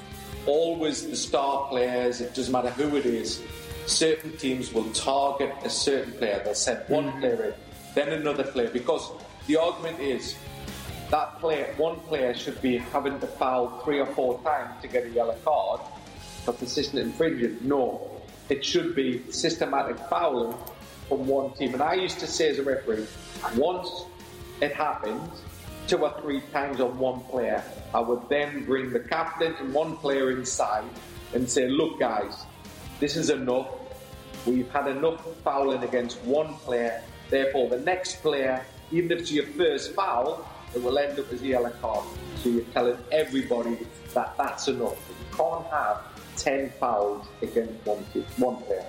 [0.46, 2.20] always the star players.
[2.20, 3.42] It doesn't matter who it is.
[3.86, 6.40] Certain teams will target a certain player.
[6.44, 7.20] They'll send one mm-hmm.
[7.20, 7.54] player in,
[7.94, 9.10] then another player, because
[9.46, 10.36] the argument is
[11.10, 15.04] that player, one player should be having to foul three or four times to get
[15.04, 15.80] a yellow card
[16.44, 17.62] for persistent infringement.
[17.62, 18.10] No,
[18.48, 20.56] it should be systematic fouling
[21.08, 21.74] from one team.
[21.74, 23.06] And I used to say as a referee,
[23.56, 24.06] once
[24.60, 25.30] it happened,
[25.86, 29.96] two or three times on one player, I would then bring the captain and one
[29.96, 30.84] player inside
[31.34, 32.44] and say, look guys,
[33.00, 33.68] this is enough.
[34.46, 37.02] We've had enough fouling against one player.
[37.30, 41.42] Therefore, the next player, even if it's your first foul, it will end up as
[41.42, 42.04] a yellow card.
[42.36, 43.78] So you're telling everybody
[44.12, 44.96] that that's enough.
[45.08, 46.02] You can't have
[46.36, 47.98] 10 fouls against one,
[48.36, 48.84] one player.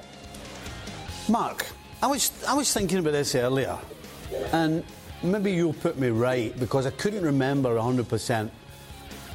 [1.29, 1.65] Mark,
[2.01, 3.77] I was I was thinking about this earlier,
[4.51, 4.83] and
[5.23, 8.49] maybe you'll put me right because I couldn't remember 100%.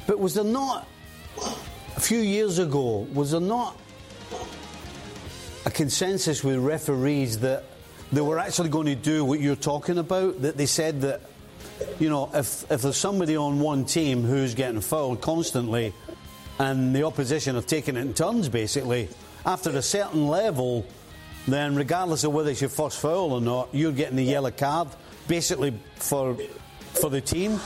[0.07, 0.87] But was there not
[1.95, 3.07] a few years ago?
[3.13, 3.77] Was there not
[5.65, 7.63] a consensus with referees that
[8.11, 10.41] they were actually going to do what you're talking about?
[10.41, 11.21] That they said that
[11.99, 15.93] you know if if there's somebody on one team who's getting fouled constantly,
[16.59, 19.07] and the opposition have taken it in turns basically,
[19.45, 20.85] after a certain level
[21.47, 24.87] then regardless of whether it's your first foul or not, you're getting the yellow card,
[25.31, 26.37] basically for
[26.93, 27.59] for the team.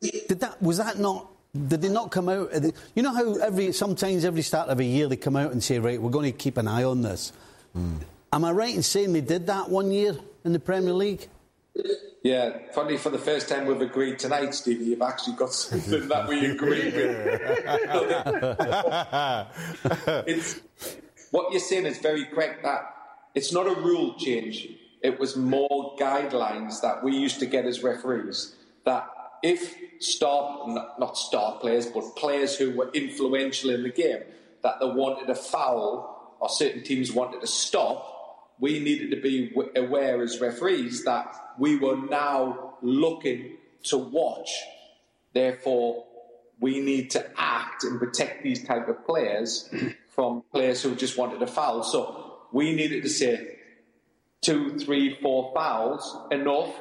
[0.00, 1.26] Did that was that not?
[1.52, 2.52] Did they not come out?
[2.94, 5.80] You know how every sometimes every start of a year they come out and say,
[5.80, 7.32] right, we're going to keep an eye on this.
[7.72, 7.96] Hmm.
[8.32, 11.26] Am I right in saying they did that one year in the Premier League?
[12.22, 16.28] Yeah, funny for the first time we've agreed tonight, Stevie, you've actually got something that
[16.28, 17.40] we agree with.
[20.28, 20.60] it's,
[21.30, 22.94] what you're saying is very correct that
[23.34, 24.68] it's not a rule change.
[25.02, 29.08] It was more guidelines that we used to get as referees that
[29.42, 30.66] if star,
[30.98, 34.22] not star players, but players who were influential in the game,
[34.62, 39.52] that they wanted a foul or certain teams wanted to stop, we needed to be
[39.74, 44.50] aware as referees that we were now looking to watch.
[45.32, 46.04] Therefore,
[46.58, 49.70] we need to act and protect these type of players
[50.10, 51.82] from players who just wanted a foul.
[51.82, 53.59] So we needed to say
[54.42, 56.74] two, three, four fouls enough.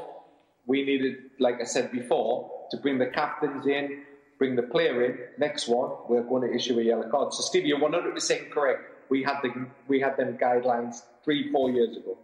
[0.66, 4.04] We needed, like I said before, to bring the captains in,
[4.38, 5.18] bring the player in.
[5.38, 7.34] Next one, we're going to issue a yellow card.
[7.34, 8.82] So Steve, you're 100% correct.
[9.10, 12.18] We had the we had them guidelines three, four years ago.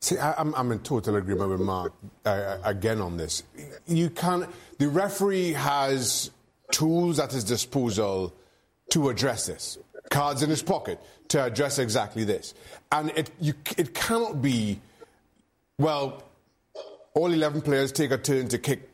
[0.00, 1.94] See, I, am I'm in total agreement with Mark
[2.26, 3.42] uh, again on this.
[3.86, 4.46] You can't.
[4.78, 6.30] The referee has
[6.70, 8.34] tools at his disposal
[8.90, 9.78] to address this.
[10.10, 12.54] Cards in his pocket to address exactly this,
[12.92, 14.80] and it you, it cannot be.
[15.78, 16.22] Well,
[17.16, 18.90] all 11 players take a turn to kick,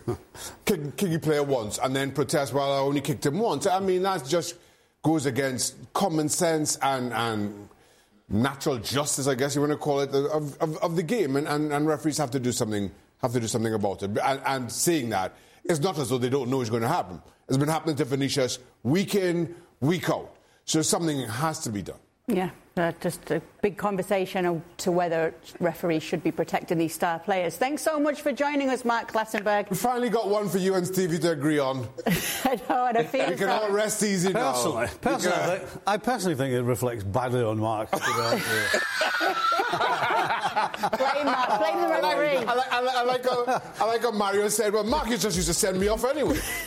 [0.64, 3.66] kick, kick a player once and then protest, well, I only kicked him once.
[3.66, 4.54] I mean, that just
[5.02, 7.68] goes against common sense and, and
[8.28, 11.34] natural justice, I guess you want to call it, of, of, of the game.
[11.34, 12.92] And, and, and, referees have to do something,
[13.22, 14.16] have to do something about it.
[14.22, 15.34] And, and saying that,
[15.64, 17.20] it's not as though they don't know it's going to happen.
[17.48, 20.36] It's been happening to Vinicius week in, week out.
[20.68, 21.96] So something has to be done.
[22.26, 27.56] Yeah, uh, just a big conversation to whether referees should be protecting these star players.
[27.56, 29.70] Thanks so much for joining us, Mark Clattenburg.
[29.70, 31.88] We finally got one for you and Stevie to agree on.
[32.44, 34.92] I know, and I feel we can all rest easy personally, now.
[35.00, 37.88] Personally, I, think, I personally think it reflects badly on Mark.
[40.96, 41.24] blame,
[41.58, 42.36] blame the referee.
[42.36, 45.24] I like, I, like, I, like how, I like how Mario said, well, Mark just
[45.36, 46.38] used to send me off anyway.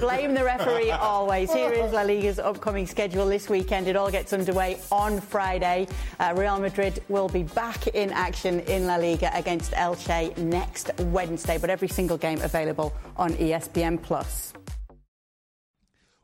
[0.00, 1.52] blame the referee always.
[1.52, 3.88] Here is La Liga's upcoming schedule this weekend.
[3.88, 5.88] It all gets underway on Friday.
[6.18, 11.58] Uh, Real Madrid will be back in action in La Liga against Elche next Wednesday,
[11.58, 14.52] but every single game available on ESPN Plus.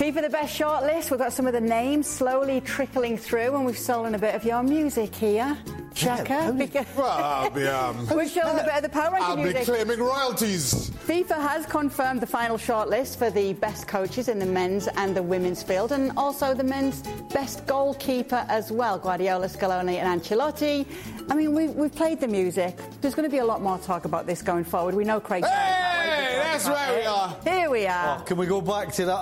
[0.00, 1.10] FIFA the best shortlist.
[1.10, 4.44] We've got some of the names slowly trickling through, and we've stolen a bit of
[4.44, 5.58] your music here,
[5.94, 6.56] Shaka.
[6.72, 9.58] Yeah, well, I'll be, um, we've stolen a bit of the power ranking I'll music.
[9.58, 10.88] be claiming royalties.
[11.06, 15.22] FIFA has confirmed the final shortlist for the best coaches in the men's and the
[15.22, 17.02] women's field, and also the men's
[17.34, 18.98] best goalkeeper as well.
[18.98, 20.86] Guardiola, Scaloni, and Ancelotti.
[21.30, 22.78] I mean, we've, we've played the music.
[23.02, 24.94] There's going to be a lot more talk about this going forward.
[24.94, 25.44] We know Craig.
[25.44, 27.36] Hey, that's where we are.
[27.44, 28.18] Here we are.
[28.18, 29.20] Oh, can we go back to that?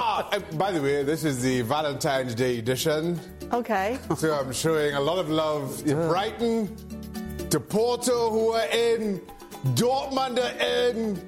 [0.02, 3.20] Ah, by the way, this is the Valentine's Day edition.
[3.52, 3.98] Okay.
[4.16, 6.08] So I'm showing a lot of love to Yeah.
[6.08, 6.74] Brighton,
[7.50, 9.20] to Porto, who are in,
[9.74, 10.56] Dortmund are
[10.88, 11.20] in,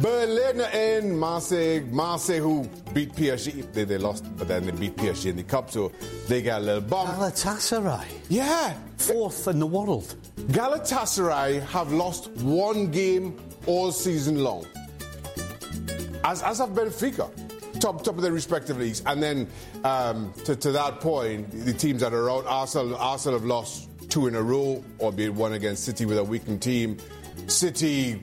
[0.00, 3.72] Berlin are in, Marseille, Marseille, who beat PSG.
[3.72, 5.90] They, they lost, but then they beat PSG in the cup, so
[6.28, 7.10] they got a little bump.
[7.10, 10.14] Galatasaray, Yeah, fourth in the world.
[10.52, 14.64] Galatasaray have lost one game all season long.
[16.22, 17.28] As, as have Benfica,
[17.82, 19.02] top top of their respective leagues.
[19.04, 19.48] And then
[19.84, 24.26] um, to, to that point, the teams that are out, Arsenal, Arsenal have lost two
[24.26, 26.96] in a row, albeit one against City with a weakened team.
[27.46, 28.22] City,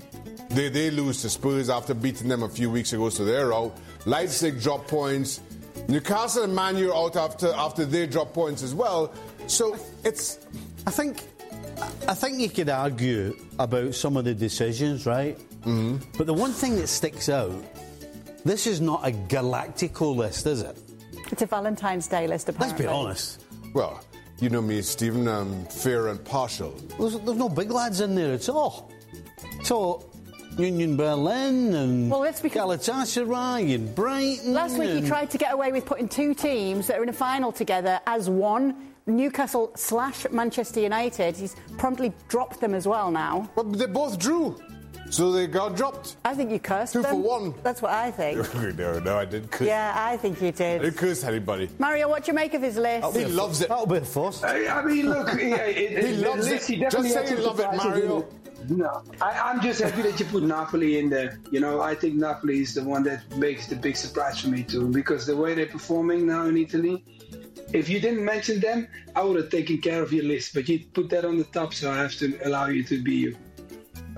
[0.49, 3.77] they, they lose to Spurs after beating them a few weeks ago, so they're out.
[4.05, 5.41] Leipzig drop points.
[5.87, 9.13] Newcastle and Man U are out after, after they drop points as well.
[9.47, 10.39] So it's
[10.87, 11.23] I think,
[12.07, 15.37] I think you could argue about some of the decisions, right?
[15.63, 15.97] Mm-hmm.
[16.17, 17.53] But the one thing that sticks out,
[18.45, 20.77] this is not a Galactico list, is it?
[21.31, 22.85] It's a Valentine's Day list, apparently.
[22.85, 23.45] Let's be honest.
[23.73, 24.03] Well,
[24.39, 25.27] you know me, Stephen.
[25.27, 26.71] I'm fair and partial.
[26.99, 28.91] There's, there's no big lads in there at all.
[29.63, 30.09] So,
[30.57, 34.53] Union Berlin and Well, let's be- Galatasaray and Brighton.
[34.53, 37.13] Last week, he tried to get away with putting two teams that are in a
[37.13, 38.85] final together as one.
[39.07, 41.35] Newcastle slash Manchester United.
[41.35, 43.49] He's promptly dropped them as well now.
[43.55, 44.55] But they both drew,
[45.09, 46.17] so they got dropped.
[46.25, 47.11] I think you cursed Two them.
[47.11, 47.53] for one.
[47.63, 48.53] That's what I think.
[48.77, 49.67] no, no, I didn't curse.
[49.67, 50.81] yeah, I think you I did.
[50.81, 51.69] didn't curse anybody.
[51.79, 53.15] Mario, what do you make of his list?
[53.17, 53.69] He loves it.
[53.69, 54.43] That'll be a first.
[54.43, 55.39] I, I mean, look, it,
[55.77, 56.73] it, He the loves list, it.
[56.75, 58.27] he definitely Just say you some love it, Mario.
[58.67, 61.39] No, I, I'm just happy that you put Napoli in there.
[61.49, 64.63] You know, I think Napoli is the one that makes the big surprise for me
[64.63, 67.03] too, because the way they're performing now in Italy.
[67.71, 70.53] If you didn't mention them, I would have taken care of your list.
[70.55, 73.15] But you put that on the top, so I have to allow you to be
[73.15, 73.37] you.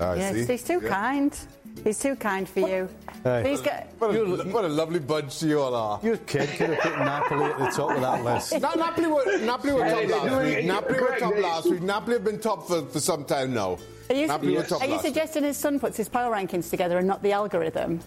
[0.01, 0.45] Yes, see?
[0.45, 0.89] he's too Yeah.
[0.89, 1.37] kind.
[1.83, 2.89] He's too kind for you.
[3.23, 3.43] Hey.
[3.43, 3.85] These guys.
[3.97, 5.99] What a, what a lovely bunch you all are.
[6.03, 8.51] Your kid could have put Napoli at the top of that list.
[8.59, 10.65] No, Napoli were, Napoli were top they're last week.
[10.65, 11.81] Napoli were top they- last week.
[11.81, 13.77] Napoli have been top for, for some time now.
[14.09, 15.13] Are you, Napoli were top are you last week.
[15.13, 18.01] suggesting his son puts his power rankings together and not the algorithm?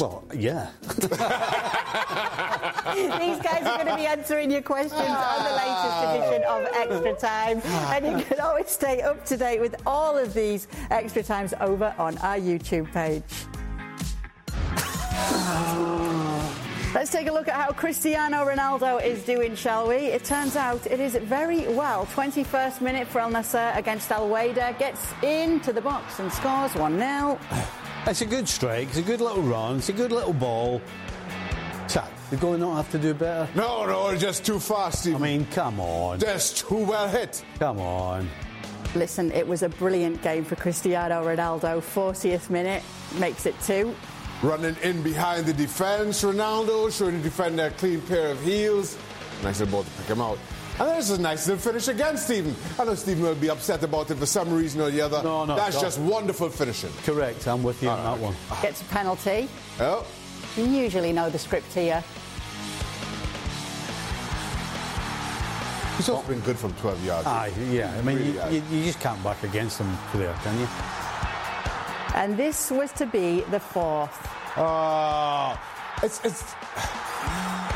[0.00, 0.70] Well, yeah.
[2.94, 7.14] These guys are going to be answering your questions on the latest edition of Extra
[7.14, 7.62] Time.
[7.92, 11.94] And you can always stay up to date with all of these Extra Times over
[11.98, 13.22] on our YouTube page.
[16.94, 19.96] Let's take a look at how Cristiano Ronaldo is doing, shall we?
[19.96, 22.06] It turns out it is very well.
[22.06, 24.78] 21st minute for Al Nassr against Al Wehda.
[24.78, 27.38] Gets into the box and scores 1 0.
[28.06, 28.88] It's a good strike.
[28.88, 29.78] It's a good little run.
[29.78, 30.82] It's a good little ball.
[31.88, 33.48] Chat, the goalie not have to do better.
[33.54, 36.20] No, no, it's just too fast, I mean, come on.
[36.20, 37.42] Just too well hit.
[37.58, 38.28] Come on.
[38.94, 41.78] Listen, it was a brilliant game for Cristiano Ronaldo.
[41.80, 42.82] 40th minute
[43.18, 43.94] makes it two.
[44.42, 48.98] Running in behind the defence, Ronaldo showing the defender a clean pair of heels.
[49.42, 50.38] Nice little ball to pick him out.
[50.78, 52.54] And there's a nice little finish again, Stephen.
[52.78, 55.22] I know Stephen will be upset about it for some reason or the other.
[55.22, 55.82] No, no, That's no.
[55.82, 56.90] just wonderful finishing.
[57.04, 57.46] Correct.
[57.46, 58.34] I'm with you on that one.
[58.60, 59.48] Gets a penalty.
[59.78, 60.04] Oh,
[60.56, 62.02] You usually know the script here.
[65.96, 67.26] he's also been good from 12 yards.
[67.26, 67.94] Aye, yeah.
[67.96, 70.68] I mean, Really you, you, you just can't back against them there, can you?
[72.16, 74.10] And this was to be the fourth.
[74.58, 75.56] Uh,
[76.04, 76.54] it's, it's,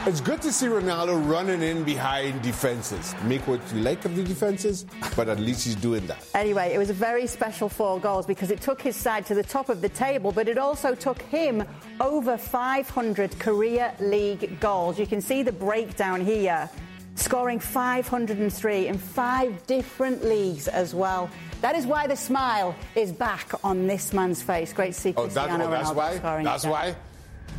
[0.06, 3.14] it's good to see Ronaldo running in behind defences.
[3.24, 6.24] Make what you like of the defences, but at least he's doing that.
[6.34, 9.42] Anyway, it was a very special four goals because it took his side to the
[9.42, 11.64] top of the table, but it also took him
[12.00, 14.98] over 500 Career League goals.
[14.98, 16.70] You can see the breakdown here,
[17.16, 21.28] scoring 503 in five different leagues as well.
[21.60, 24.72] That is why the smile is back on this man's face.
[24.72, 26.16] Great to see Oh, Cristiano oh that's Ronaldo why?
[26.16, 26.94] scoring That's why?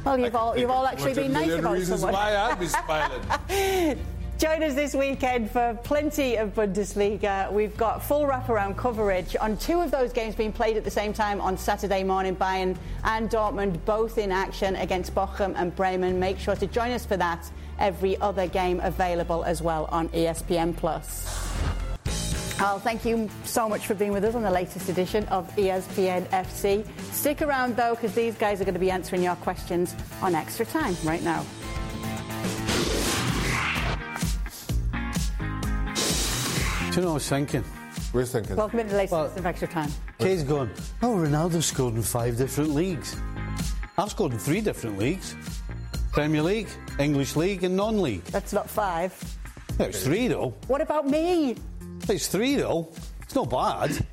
[0.04, 2.14] Well, you've all, you've all actually been nice about someone.
[2.14, 4.00] why I'd be smiling.
[4.40, 7.52] Join us this weekend for plenty of Bundesliga.
[7.52, 11.12] We've got full wraparound coverage on two of those games being played at the same
[11.12, 12.38] time on Saturday morning.
[12.38, 16.22] Bayern and Dortmund both in action against Bochum and Bremen.
[16.22, 17.52] Make sure to join us for that.
[17.80, 21.49] Every other game available as well on ESPN Plus.
[22.60, 26.28] Al, thank you so much for being with us on the latest edition of ESPN
[26.28, 26.86] FC.
[27.14, 30.66] Stick around though, because these guys are going to be answering your questions on extra
[30.66, 31.46] time right now.
[36.90, 37.64] Do you know what I was thinking?
[38.12, 38.56] We're thinking.
[38.58, 39.92] Welcome to the latest Well- edition of extra time.
[40.18, 40.70] Kay's going,
[41.02, 43.16] oh, Ronaldo scored in five different leagues.
[43.98, 45.36] I've scored in three different leagues
[46.12, 48.24] Premier League, English League, and non league.
[48.26, 49.14] That's not five.
[49.80, 50.56] It's three, though.
[50.68, 51.56] What about me?
[52.10, 52.90] It's three, though.
[53.22, 54.06] It's not bad.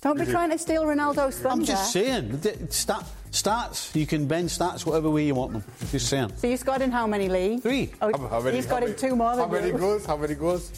[0.00, 1.48] Don't be trying to steal Ronaldo's thunder.
[1.60, 2.38] I'm just saying.
[2.40, 5.64] the- Stat, stats, you can bend stats whatever way you want them.
[5.90, 6.32] Just saying.
[6.36, 7.62] So you scored in how many leagues?
[7.62, 7.92] Three.
[8.02, 9.78] Oh, How- how many- he's how got in many- two more than How many you.
[9.78, 10.04] goals?
[10.06, 10.70] How many goals?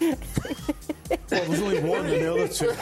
[0.00, 0.16] Well,
[1.28, 2.70] there's only one in the other two.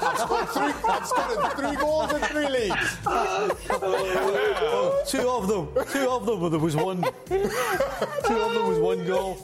[0.00, 0.72] I've scored three.
[0.90, 2.96] I've scored three goals in three leagues.
[3.06, 5.68] Oh, two of them.
[5.92, 6.40] Two of them.
[6.40, 7.02] But there was one.
[7.02, 9.38] Two of them was one goal.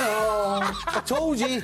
[0.00, 1.62] I told you.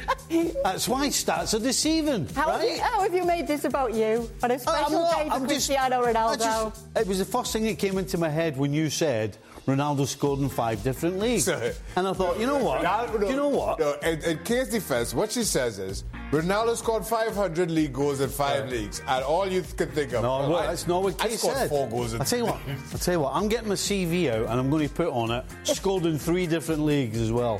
[0.62, 4.28] That's why stats are deceiving, How, have you, how have you made this about you
[4.42, 6.38] on a uh, I'm special not- day for I'm Cristiano I Ronaldo?
[6.38, 9.36] just- it was the first thing that came into my head when you said
[9.66, 11.72] Ronaldo scored in five different leagues, Sorry.
[11.96, 12.82] and I thought, you know what?
[12.82, 13.78] Ronaldo- you know what?
[13.78, 18.28] No, in, in Kay's defense, what she says is Ronaldo scored 500 league goals in
[18.28, 20.22] five leagues, and all you can think of.
[20.22, 21.68] No, well, well, I- that's not what I scored said.
[21.70, 22.58] four goals in I tell you what.
[22.92, 23.32] I tell you what.
[23.34, 26.46] I'm getting my CV out, and I'm going to put on it scored in three
[26.46, 27.58] different leagues as well,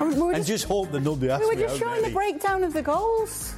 [0.00, 2.64] We were and just hope that nobody asks we were just how showing the breakdown
[2.64, 3.54] of the goals.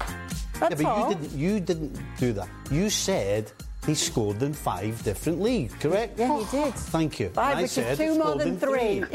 [0.00, 1.08] Yeah, That's but all.
[1.10, 1.38] you didn't.
[1.38, 2.48] You didn't do that.
[2.70, 3.50] You said
[3.86, 5.74] he scored in five different leagues.
[5.74, 6.18] Correct?
[6.18, 6.68] Yeah, he did.
[6.68, 7.30] Oh, thank you.
[7.30, 9.02] Five, I which said is two more than in three.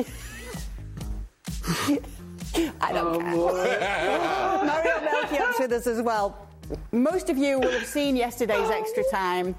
[2.82, 4.63] I don't oh, care.
[4.65, 6.47] Mario Melchiot's with us as well.
[6.91, 9.55] Most of you will have seen yesterday's extra time.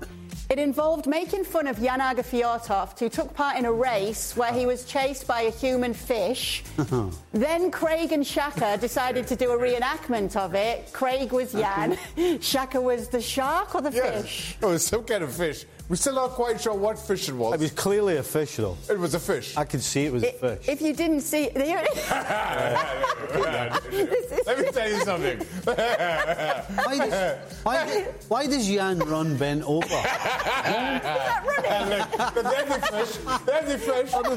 [0.51, 4.51] It involved making fun of Jan Åge Fjørtoft, who took part in a race where
[4.53, 6.63] he was chased by a human fish.
[6.79, 7.11] Uh-huh.
[7.33, 10.91] then Craig and Shaka decided to do a reenactment of it.
[10.95, 11.99] Craig was Jan,
[12.41, 14.57] Shaka was the shark or the fish.
[14.63, 15.67] It was some kind of fish.
[15.89, 17.55] We're still not quite sure what fish it was.
[17.55, 18.77] It was clearly a fish, though.
[18.91, 19.57] It was a fish.
[19.57, 20.69] I could see it was a fish.
[20.69, 21.65] If you didn't see, Let
[24.59, 25.39] me tell you something.
[25.65, 29.87] why, does, why, why does Jan run bent over?
[31.65, 33.17] And look, there's the fish.
[33.47, 34.13] There's the fish.
[34.13, 34.37] On the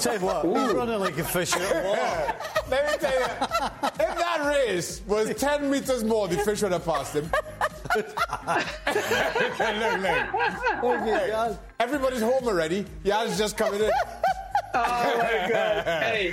[0.00, 2.34] Tell you what, he's running like a fish out of water.
[2.70, 3.26] Let me tell you,
[3.84, 7.30] if that race was 10 meters more, the fish would have passed him.
[9.10, 11.00] look, look.
[11.00, 12.84] Hey, everybody's home already.
[13.04, 13.90] Jan's just coming in.
[14.72, 14.78] Oh
[15.18, 15.84] my God!
[15.84, 16.30] Hey,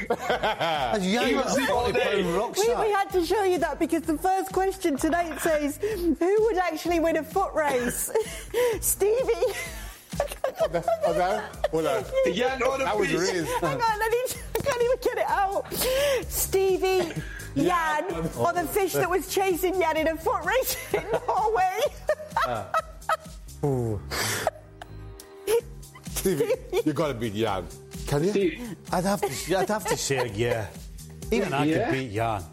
[1.01, 2.17] He was the all day.
[2.23, 6.57] we, we had to show you that because the first question tonight says, "Who would
[6.57, 8.11] actually win a foot race?"
[8.79, 9.23] Stevie.
[10.19, 12.03] Oh, that, oh, that, hold on.
[12.31, 13.47] Jan or That was raised.
[13.59, 15.73] Hang on, I, need, I can't even get it out.
[16.31, 17.13] Stevie,
[17.57, 18.05] Jan,
[18.37, 21.79] or the fish that was chasing Jan in a foot race in Norway.
[22.47, 22.71] Ah.
[26.11, 26.53] Stevie,
[26.85, 27.65] you gotta beat Jan.
[28.07, 28.29] Can you?
[28.31, 30.67] Steve, I'd have to, I'd have to say, yeah.
[31.31, 32.43] Even I could beat Jan.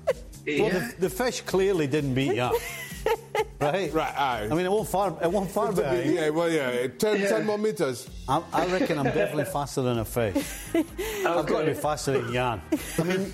[0.46, 2.52] Well, the, the fish clearly didn't beat Jan.
[3.60, 3.92] Right?
[3.92, 4.44] Right, aye.
[4.50, 6.14] I mean, it won't far, it won't far behind.
[6.14, 8.08] Yeah, well, yeah, 10, 10 more meters.
[8.28, 10.44] I, I reckon I'm definitely faster than a fish.
[10.74, 12.62] I've got to be faster than Jan.
[12.98, 13.32] I mean,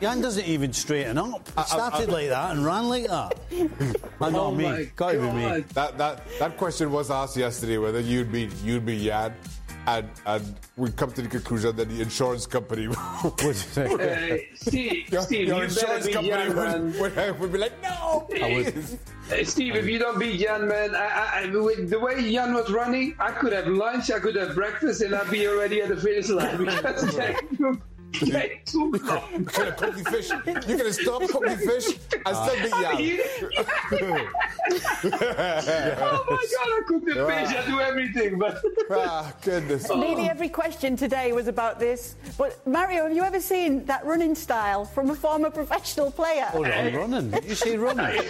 [0.00, 1.48] Jan doesn't even straighten up.
[1.56, 3.34] He started like that and ran like that.
[4.20, 4.64] I know Oh me.
[4.64, 5.60] my Got to be me.
[5.74, 9.34] That, that, that question was asked yesterday whether you'd be you'd beat Jan.
[9.86, 12.96] And, and we come to the conclusion that the insurance company would,
[13.76, 16.92] uh, Steve, your, Steve, your you insurance company man.
[16.98, 18.98] would, would, would be like, no, please.
[19.44, 22.70] Steve, if you don't beat Jan, man, I, I, I, with the way Jan was
[22.70, 25.96] running, I could have lunch, I could have breakfast, and I'd be already at the
[25.96, 26.66] finish line
[28.18, 29.22] because that took way too long.
[29.32, 30.30] You could have cooked the fish.
[30.30, 33.16] You could have stopped cooking the fish and still beat I mean,
[33.90, 34.28] Jan.
[35.98, 39.88] oh my god, I cook the fish, I do everything, but ah, goodness.
[39.88, 42.16] Nearly every question today was about this.
[42.36, 46.48] But Mario, have you ever seen that running style from a former professional player?
[46.52, 47.30] Oh, I'm running.
[47.30, 48.20] Did you say running?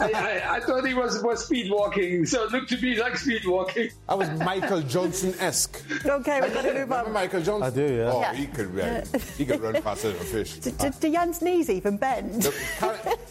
[0.00, 3.16] I, I, I thought he was, was speed walking, so it looked to me like
[3.16, 3.90] speed walking.
[4.08, 5.82] That was Michael Johnson esque.
[6.04, 7.12] Okay, we've got to move on.
[7.12, 7.62] Michael Johnson?
[7.62, 8.10] I do, yeah.
[8.12, 8.34] Oh, Yeah.
[8.34, 9.02] he could run.
[9.36, 10.54] He could run faster than a fish.
[10.64, 12.48] Do, do, do Jan's knees even bend?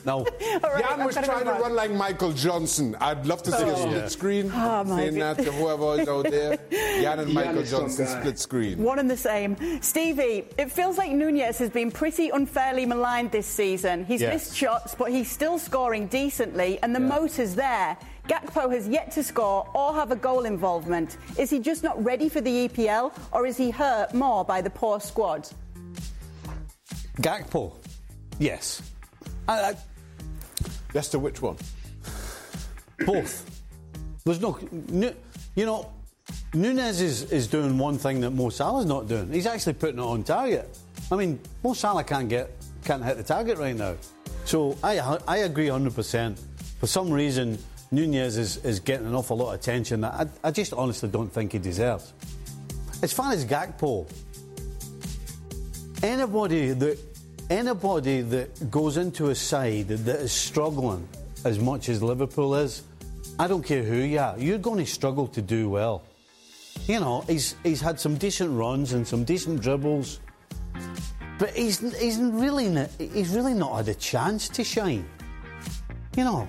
[0.06, 0.18] No.
[0.64, 1.62] All right, Jan was trying to on.
[1.62, 2.96] run like Michael Johnson.
[3.00, 3.76] I'd love to see a oh.
[3.76, 4.52] split screen.
[4.54, 6.58] Oh, saying that to whoever is out there.
[6.72, 8.82] Jan and Jan Michael Johnson split screen.
[8.84, 9.56] One and the same.
[9.82, 14.06] Stevie, it feels like Nunez has been pretty unfairly maligned this season.
[14.06, 14.34] He's Yes.
[14.34, 17.98] missed shots, but he's still scoring decently, and the motor's there.
[18.28, 21.18] Gakpo has yet to score or have a goal involvement.
[21.38, 24.70] Is he just not ready for the EPL, or is he hurt more by the
[24.70, 25.50] poor squad?
[27.18, 27.74] Gakpo.
[28.40, 28.82] Yes.
[29.48, 29.74] I, I,
[30.94, 31.58] Yes, to which one?
[33.06, 33.50] both.
[34.26, 34.58] There's no.
[34.90, 35.14] Nu-
[35.56, 35.92] You know,
[36.54, 39.32] Nunez is, is doing one thing that Mo Salah's not doing.
[39.34, 40.70] He's actually putting it on target.
[41.12, 42.52] I mean, Mo Salah can't get
[42.86, 43.96] can't hit the target right now.
[44.46, 46.38] So I I agree 100%.
[46.80, 47.58] For some reason,
[47.92, 51.32] Nunez is, is getting an awful lot of attention that I, I just honestly don't
[51.32, 52.12] think he deserves.
[53.02, 54.08] As far as Gakpo,
[56.02, 56.98] anybody that
[57.50, 61.08] anybody that goes into a side that is struggling
[61.46, 62.84] as much as Liverpool is,
[63.38, 66.04] I don't care who you are, you're going to struggle to do well.
[66.88, 70.20] You know, he's he's had some decent runs and some decent dribbles,
[71.44, 75.06] but he's he's really not, he's really not had a chance to shine.
[76.16, 76.48] You know,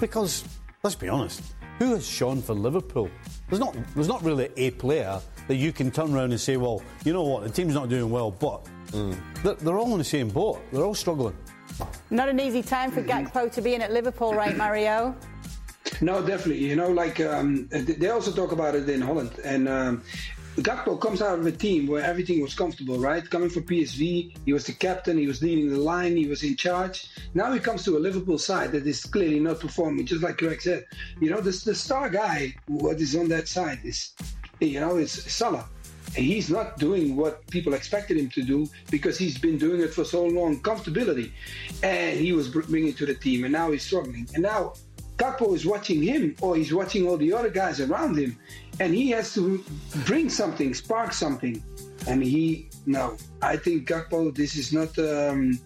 [0.00, 0.42] because
[0.82, 1.40] let's be honest,
[1.78, 3.08] who has shone for Liverpool?
[3.48, 6.82] There's not there's not really a player that you can turn around and say, well,
[7.04, 8.66] you know what, the team's not doing well, but
[9.44, 10.60] they're, they're all in the same boat.
[10.72, 11.36] They're all struggling.
[12.10, 15.14] Not an easy time for Gakpo to be in at Liverpool, right, Mario?
[16.00, 16.64] No, definitely.
[16.64, 19.30] You know, like um, they also talk about it in Holland.
[19.44, 20.02] And um,
[20.56, 23.28] Gakpo comes out of a team where everything was comfortable, right?
[23.28, 26.54] Coming from PSV, he was the captain, he was leading the line, he was in
[26.54, 27.08] charge.
[27.34, 30.62] Now he comes to a Liverpool side that is clearly not performing, just like Craig
[30.62, 30.86] said.
[31.20, 34.12] You know, the, the star guy, what is on that side is,
[34.60, 35.68] you know, it's Salah.
[36.16, 39.92] And he's not doing what people expected him to do because he's been doing it
[39.92, 41.32] for so long, comfortability.
[41.82, 44.28] And he was bringing to the team, and now he's struggling.
[44.34, 44.74] And now
[45.16, 48.36] Gakpo is watching him, or he's watching all the other guys around him,
[48.80, 49.64] and he has to
[50.04, 51.62] bring something, spark something.
[52.06, 55.58] And he, no, I think Gakpo, this is not, um,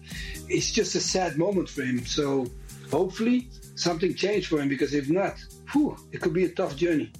[0.47, 2.05] it's just a sad moment for him.
[2.05, 2.45] So
[2.91, 5.35] hopefully something changed for him because if not,
[5.71, 7.11] whew, it could be a tough journey.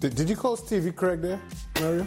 [0.00, 1.40] Did, did you call Stevie Craig there,
[1.80, 2.06] Mario?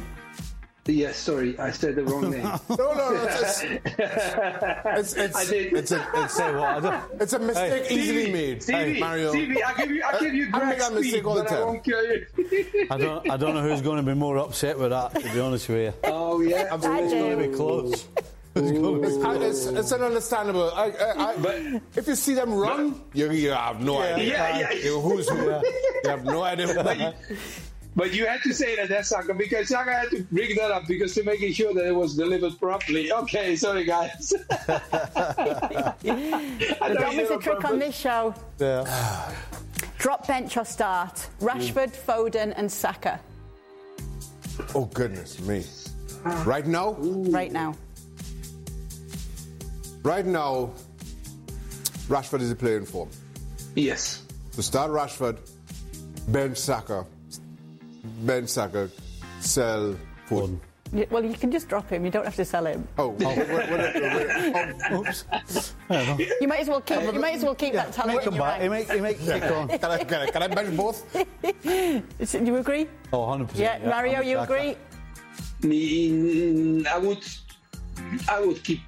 [0.87, 2.43] Yes, sorry, I said the wrong name.
[2.69, 3.23] no, no, no.
[3.23, 5.73] It's, it's, it's, I did.
[5.73, 6.85] it's, a, it's, Say what?
[6.85, 8.61] I it's a mistake Stevie, easily made.
[8.61, 9.31] Stevie, Mario.
[9.31, 11.43] Stevie, I give you, I uh, give you I make that mistake speed, all the
[11.43, 11.65] but I time.
[11.65, 12.87] won't kill you.
[12.91, 13.31] I don't.
[13.31, 15.15] I don't know who's going to be more upset with that.
[15.15, 18.07] To be honest with you, oh yeah, it's going to be close.
[18.57, 20.71] It's going It's, it's, it's an understandable.
[20.73, 24.27] I, I, I, But- if you see them run, you, you have no idea.
[24.29, 24.71] Yeah, yeah.
[24.71, 25.45] You- Who's who?
[25.45, 25.61] You
[26.05, 26.73] have no idea.
[26.73, 27.15] But
[28.13, 31.13] you had to say that, that's Saka, because Saka had to bring that up because
[31.15, 33.11] to making sure that it was delivered properly.
[33.11, 34.33] Okay, sorry guys.
[34.67, 35.93] I
[36.89, 38.33] The thought is a trick on this show.
[38.59, 39.31] Yeah.
[39.97, 41.27] Drop bench or start.
[41.39, 43.19] Rashford, Foden, and Saka.
[44.75, 45.63] oh goodness me!
[46.25, 46.43] Ah.
[46.45, 47.75] Right now, Right now.
[50.03, 50.71] right now,
[52.07, 53.09] Rashford is a playing form.
[53.75, 54.23] Yes.
[54.53, 55.37] To start Rashford,
[56.27, 57.05] bench Saka,
[58.25, 58.89] Ben Saka,
[59.39, 59.95] sell
[60.29, 60.59] Foden.
[60.93, 62.05] Y- Well, you can just drop him.
[62.05, 62.87] You don't have to sell him.
[62.97, 65.25] Oh, oh, wait, wait, wait, wait, oh, Oops.
[66.39, 67.01] You might as well keep.
[67.01, 68.61] You might as well keep that talent in Come back.
[68.61, 68.87] He ranks.
[68.89, 68.95] might.
[68.95, 69.67] He might kick on.
[69.67, 71.03] can, I, can, I, can I bench both?
[71.63, 72.87] Do you agree?
[73.11, 73.81] Oh, 100 percent.
[73.83, 74.77] Yeah, Mario, you agree?
[75.61, 77.23] Mm, I would,
[78.29, 78.81] I would keep.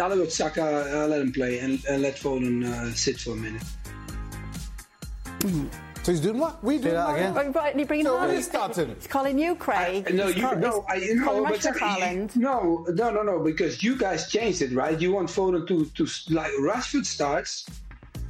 [0.00, 3.36] I would Saka uh, let him play and, and let Foden uh, sit for a
[3.36, 3.62] minute.
[6.04, 6.62] So he's doing what?
[6.62, 7.16] We Say doing that what?
[7.16, 7.34] again.
[7.34, 8.76] Right, right, you bringing So Haaland?
[8.76, 8.90] when?
[8.90, 10.12] It's calling you, Craig.
[10.14, 13.38] No, It's you call- no, I it's no, calling but Rashford no, no, no, no,
[13.42, 15.00] because you guys changed it, right?
[15.00, 17.64] You want Foden to to like Rashford starts,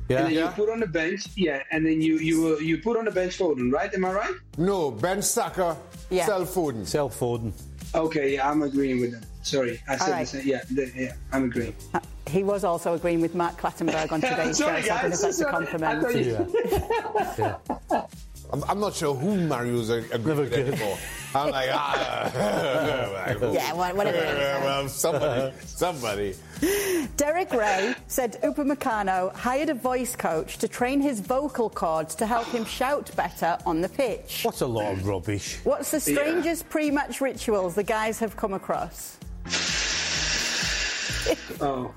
[0.08, 0.18] Yeah.
[0.18, 2.96] and then you put on the bench, yeah, and then you you uh, you put
[2.96, 3.92] on the bench Foden, right?
[3.92, 4.34] Am I right?
[4.56, 5.76] No, Ben Saka,
[6.10, 6.26] Yeah.
[6.26, 6.86] sell Foden.
[6.86, 7.52] Sell Foden.
[7.92, 9.22] Okay, yeah, I'm agreeing with them.
[9.44, 10.20] Sorry, I said right.
[10.26, 10.46] the same.
[10.48, 11.74] Yeah, the, yeah, I'm agreeing.
[11.92, 15.10] Uh, He was also agreeing with Mark Clattenburg on today's show, Sorry, so I don't
[15.10, 15.48] know if that's a Sorry.
[15.48, 16.02] I compliment.
[16.02, 18.04] thought you- Yeah.
[18.52, 20.96] I'm, I'm not sure who Mario's a- agreed with anymore.
[21.34, 22.30] I'm like, ah.
[23.52, 24.62] Yeah, whatever it is.
[24.64, 26.34] well, somebody, somebody.
[27.16, 32.46] Derek Ray said Upamecano hired a voice coach to train his vocal cords to help
[32.48, 34.42] him shout better on the pitch.
[34.44, 35.58] What a lot of rubbish?
[35.64, 39.18] What's the strangest pre-match rituals the guys have come across?
[41.60, 41.94] Oh,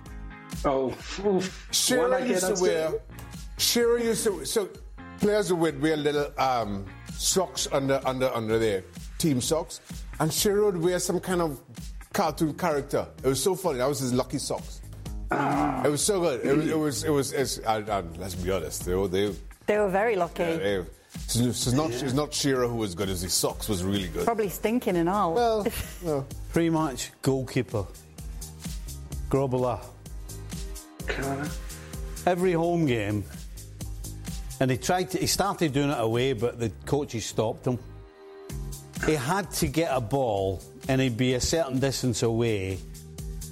[0.65, 0.87] oh,
[1.25, 1.91] oof.
[1.97, 2.91] One I used to wear.
[2.91, 2.97] say.
[3.57, 4.45] Shearer used to.
[4.45, 4.69] So
[5.19, 8.83] players would wear little um, socks under under under their
[9.17, 9.81] team socks,
[10.19, 11.61] and Shearer would wear some kind of
[12.13, 13.07] cartoon character.
[13.23, 13.79] It was so funny.
[13.79, 14.81] That was his lucky socks.
[15.31, 16.45] It was so good.
[16.45, 16.67] It was.
[16.69, 17.03] It was.
[17.03, 17.33] It was.
[17.33, 18.85] It's, I, I, let's be honest.
[18.85, 19.07] They were.
[19.07, 19.33] They.
[19.65, 20.43] They were very lucky.
[20.43, 20.85] they
[21.25, 21.91] it's, it's not.
[21.91, 23.09] It's not Shearer who was good.
[23.09, 24.25] As his socks was really good.
[24.25, 25.33] Probably stinking and all.
[25.33, 25.67] Well,
[26.05, 26.25] no.
[26.53, 27.85] Pre-match goalkeeper.
[29.29, 29.79] Grobbelaar.
[32.25, 33.23] Every home game,
[34.59, 35.17] and he tried to.
[35.17, 37.79] He started doing it away, but the coaches stopped him.
[39.05, 42.79] He had to get a ball, and he'd be a certain distance away,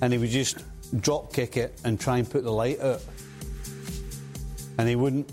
[0.01, 0.63] and he would just
[1.01, 3.01] drop kick it and try and put the light out.
[4.77, 5.31] And he wouldn't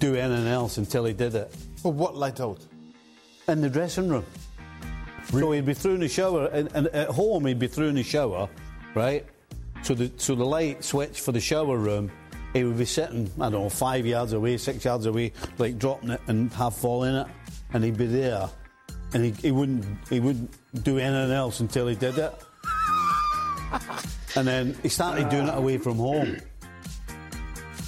[0.00, 2.58] do anything else until he did it But what light out?
[3.48, 4.24] in the dressing room.
[5.30, 7.94] So he'd be through in the shower, and, and at home he'd be through in
[7.94, 8.48] the shower,
[8.94, 9.24] right?
[9.86, 12.10] So the so the light switch for the shower room,
[12.52, 16.10] he would be sitting, I don't know, five yards away, six yards away, like dropping
[16.10, 17.28] it and half falling it,
[17.72, 18.50] and he'd be there,
[19.14, 20.50] and he, he wouldn't he wouldn't
[20.82, 22.34] do anything else until he did it,
[24.34, 26.36] and then he started doing it away from home,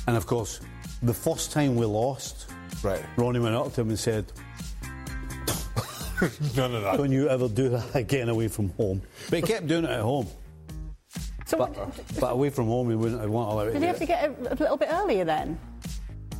[0.06, 0.60] and of course,
[1.02, 2.48] the first time we lost,
[2.84, 3.04] Right.
[3.16, 4.24] Ronnie went up to him and said.
[6.56, 6.96] None of that.
[6.96, 9.02] Don't you ever do that again away from home?
[9.30, 10.28] But he kept doing it at home.
[11.48, 13.72] So But, what, but away from home, he wouldn't have want to allow it.
[13.72, 15.58] did he have to get a, a little bit earlier then?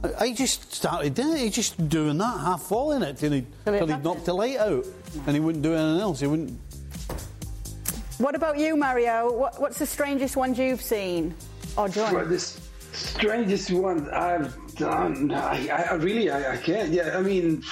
[0.04, 1.40] I I just started doing it.
[1.40, 4.04] He just doing that, half falling it till he, Till he happened.
[4.04, 4.84] knocked the light out,
[5.26, 6.20] and he wouldn't do anything else.
[6.20, 6.56] He wouldn't.
[8.18, 9.32] What about you, Mario?
[9.32, 11.34] What, what's the strangest ones you've seen
[11.76, 12.14] or done?
[12.14, 12.60] Well, this
[12.92, 15.32] strangest one I've done.
[15.32, 16.90] I, I really, I, I can't.
[16.92, 17.62] Yeah, I mean,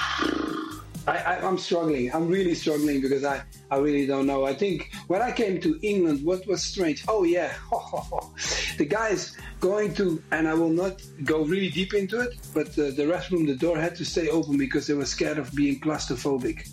[1.06, 2.12] I, I, I'm struggling.
[2.12, 4.44] I'm really struggling because I, I really don't know.
[4.44, 7.04] I think when I came to England, what was strange?
[7.06, 7.52] Oh yeah,
[8.78, 12.90] the guys going to, and I will not go really deep into it, but the,
[12.90, 16.68] the restroom, the door had to stay open because they were scared of being claustrophobic,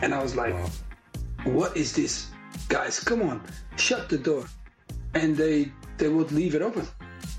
[0.00, 0.54] and I was like,
[1.44, 2.30] what is this,
[2.68, 2.98] guys?
[2.98, 3.42] Come on,
[3.76, 4.46] shut the door,
[5.12, 6.88] and they they would leave it open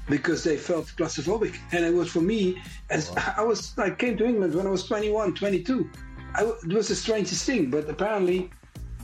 [0.10, 1.58] because they felt claustrophobic.
[1.72, 4.86] And it was for me, as I was, I came to England when I was
[4.86, 5.90] 21, 22.
[6.36, 8.50] I, it was the strangest thing, but apparently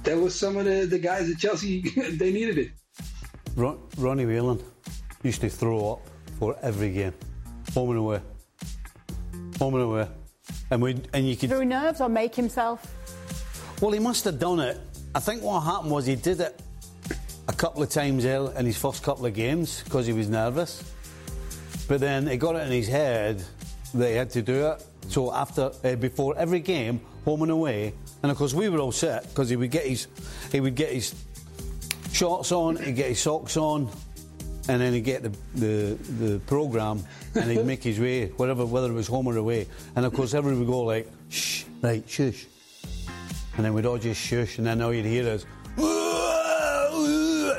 [0.04, 1.82] there was some of the, the guys at Chelsea,
[2.14, 2.72] they needed it.
[3.56, 4.62] Ron, Ronnie Whelan
[5.24, 6.02] used to throw up
[6.40, 7.14] for every game,
[7.74, 8.22] home and away.
[9.60, 10.08] home and away,
[10.72, 11.50] and we and you could.
[11.50, 12.80] Through nerves or make himself?
[13.82, 14.80] Well, he must have done it.
[15.14, 16.62] I think what happened was he did it
[17.48, 20.84] a couple of times in his first couple of games because he was nervous.
[21.88, 23.44] But then he got it in his head
[23.94, 24.86] that he had to do it.
[25.10, 27.94] So after, uh, before every game, home and away,
[28.24, 30.08] and of course we were all set because he would get his,
[30.52, 31.14] he would get his
[32.14, 33.90] shorts on, he'd get his socks on,
[34.70, 37.04] and then he'd get the the, the program,
[37.36, 39.68] and he'd make his way wherever, whether it was home or away.
[39.96, 42.46] And of course everybody would go like, shh, right, shush,
[43.58, 45.46] and then we'd all just shush, and then all you'd hear is,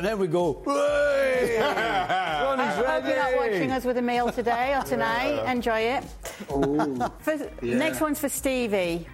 [0.02, 4.32] and then we go, "Hey, Ronnie's I hope you're not watching us with a meal
[4.32, 5.48] today or tonight.
[5.48, 6.02] Enjoy it.
[7.20, 7.76] For- yeah.
[7.76, 9.06] Next one's for Stevie.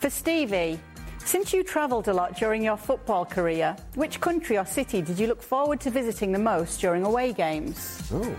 [0.00, 0.78] For Stevie,
[1.24, 5.28] since you travelled a lot during your football career, which country or city did you
[5.28, 8.02] look forward to visiting the most during away games?
[8.12, 8.36] Oh.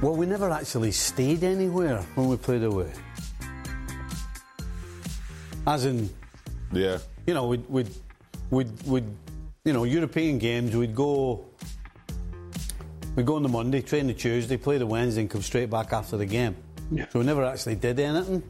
[0.00, 2.90] Well, we never actually stayed anywhere when we played away.
[5.66, 6.08] As in,
[6.72, 6.96] yeah,
[7.26, 7.90] you know, we'd, we'd,
[8.50, 9.04] we'd, we'd,
[9.66, 11.44] you know, European games, we'd go,
[13.16, 15.92] we'd go on the Monday, train the Tuesday, play the Wednesday, and come straight back
[15.92, 16.54] after the game.
[17.10, 18.44] So we never actually did anything.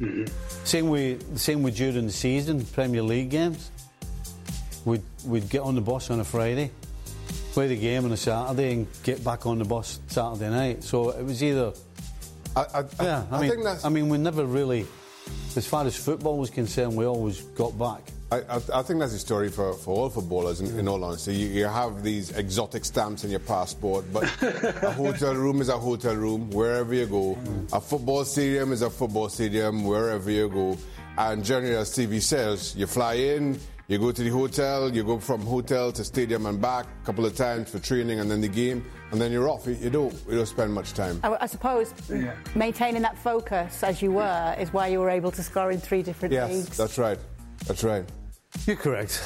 [0.00, 0.24] Mm-hmm.
[0.64, 3.70] Same with, same with during the season, Premier League games.
[4.84, 6.72] We'd, we'd get on the bus on a Friday,
[7.52, 10.82] play the game on a Saturday, and get back on the bus Saturday night.
[10.82, 11.72] So it was either.
[12.56, 14.84] I, I, yeah, I, I mean, think that's- I mean, we never really,
[15.54, 18.00] as far as football was concerned, we always got back.
[18.34, 21.34] I, I, I think that's a story for, for all footballers, in, in all honesty.
[21.34, 25.78] You, you have these exotic stamps in your passport, but a hotel room is a
[25.78, 27.38] hotel room wherever you go.
[27.72, 30.76] A football stadium is a football stadium wherever you go.
[31.16, 35.18] And generally, as Stevie says, you fly in, you go to the hotel, you go
[35.20, 38.48] from hotel to stadium and back a couple of times for training and then the
[38.48, 39.66] game, and then you're off.
[39.66, 41.20] You, you don't, you don't spend much time.
[41.22, 41.92] I, I suppose
[42.56, 46.02] maintaining that focus as you were is why you were able to score in three
[46.02, 46.76] different Yes, leagues.
[46.76, 47.18] that's right.
[47.66, 48.04] That's right.
[48.66, 49.22] You're correct.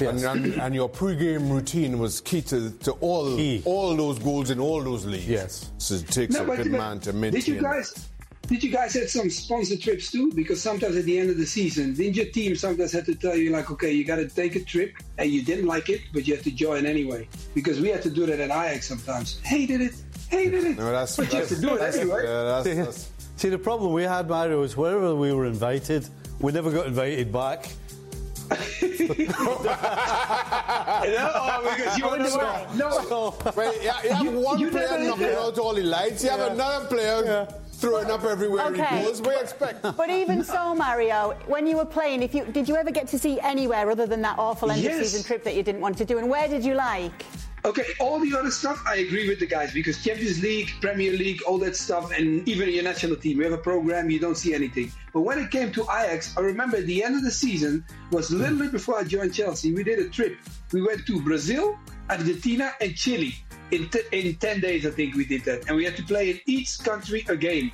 [0.00, 4.60] And, and, and your pre-game routine was key to, to all all those goals in
[4.60, 5.26] all those leagues.
[5.28, 5.72] Yes.
[5.78, 7.40] So it takes No, a good but man to maintain.
[7.40, 8.08] Did you guys?
[8.46, 10.32] Did you guys have some sponsor trips too?
[10.32, 13.36] Because sometimes at the end of the season, didn't your team sometimes had to tell
[13.36, 16.26] you like, okay, you got to take a trip, and you didn't like it, but
[16.26, 17.28] you have to join anyway?
[17.54, 19.38] Because we had to do that at Ajax sometimes.
[19.40, 19.92] Hated it,
[20.30, 20.78] hated it.
[20.78, 21.96] No, that's- but you have to do it that's-
[22.66, 22.90] anyway.
[22.92, 26.08] see, see, the problem we had, Mario, is wherever we were invited,
[26.40, 27.68] we never got invited back.
[30.08, 32.38] no, because you I were the know.
[32.38, 32.78] one.
[32.78, 35.38] No, Well, you, you have You- one you player never did knocking that.
[35.38, 36.22] out all the lights.
[36.24, 38.84] You have another player throwing up everywhere Okay.
[38.98, 39.20] he goes.
[39.20, 39.82] What do you expect?
[39.82, 43.18] But even so, Mario, when you were playing, if you did you ever get to
[43.18, 44.96] see anywhere other than that awful end Yes.
[44.98, 46.18] of season trip that you didn't want to do?
[46.18, 47.24] And where did you like?
[47.68, 51.42] Okay, all the other stuff, I agree with the guys because Champions League, Premier League,
[51.42, 54.54] all that stuff, and even your national team, you have a program, you don't see
[54.54, 54.90] anything.
[55.12, 58.30] But when it came to Ajax, I remember at the end of the season was
[58.30, 59.74] literally before I joined Chelsea.
[59.74, 60.38] We did a trip.
[60.72, 61.78] We went to Brazil,
[62.08, 63.34] Argentina, and Chile
[63.70, 64.86] in t- in ten days.
[64.86, 67.70] I think we did that, and we had to play in each country a game.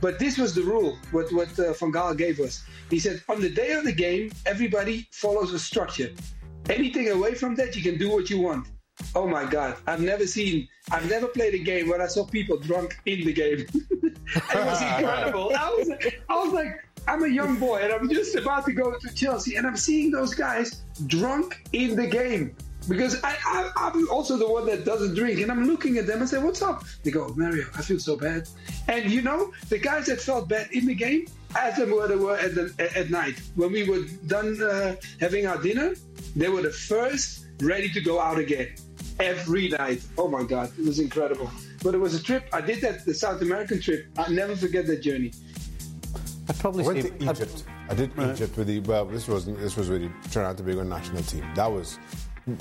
[0.00, 2.62] But this was the rule, what, what uh, Van Gaal gave us.
[2.88, 6.10] He said, on the day of the game, everybody follows a structure.
[6.70, 8.68] Anything away from that, you can do what you want.
[9.14, 12.56] Oh my God, I've never seen, I've never played a game where I saw people
[12.58, 13.66] drunk in the game.
[14.02, 15.52] it was incredible.
[15.56, 15.90] I was,
[16.28, 19.56] I was like, I'm a young boy and I'm just about to go to Chelsea
[19.56, 22.56] and I'm seeing those guys drunk in the game.
[22.88, 26.20] Because I, I, I'm also the one that doesn't drink, and I'm looking at them
[26.20, 28.46] and say, "What's up?" They go, "Mario, I feel so bad."
[28.88, 31.26] And you know, the guys that felt bad in the game,
[31.56, 35.46] ask them where they were at, the, at night when we were done uh, having
[35.46, 35.94] our dinner.
[36.36, 38.68] They were the first ready to go out again
[39.20, 40.02] every night.
[40.18, 41.50] Oh my God, it was incredible.
[41.82, 42.48] But it was a trip.
[42.52, 44.06] I did that the South American trip.
[44.16, 45.32] I'll never forget that journey.
[46.48, 47.64] I probably I went to Egypt.
[47.88, 48.32] I did uh-huh.
[48.32, 49.04] Egypt with the well.
[49.04, 49.58] This wasn't.
[49.58, 51.46] This was really turned out to be a national team.
[51.54, 51.98] That was.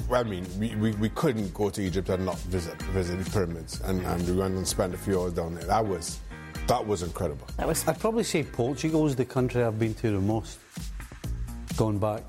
[0.10, 3.82] I mean, we, we, we couldn't go to Egypt and not visit visit the pyramids,
[3.82, 5.66] and, and we went and spent a few hours down there.
[5.66, 6.20] That was
[6.68, 7.48] that was incredible.
[7.58, 7.86] That was.
[7.88, 10.60] I'd probably say Portugal is the country I've been to the most.
[11.76, 12.24] Going back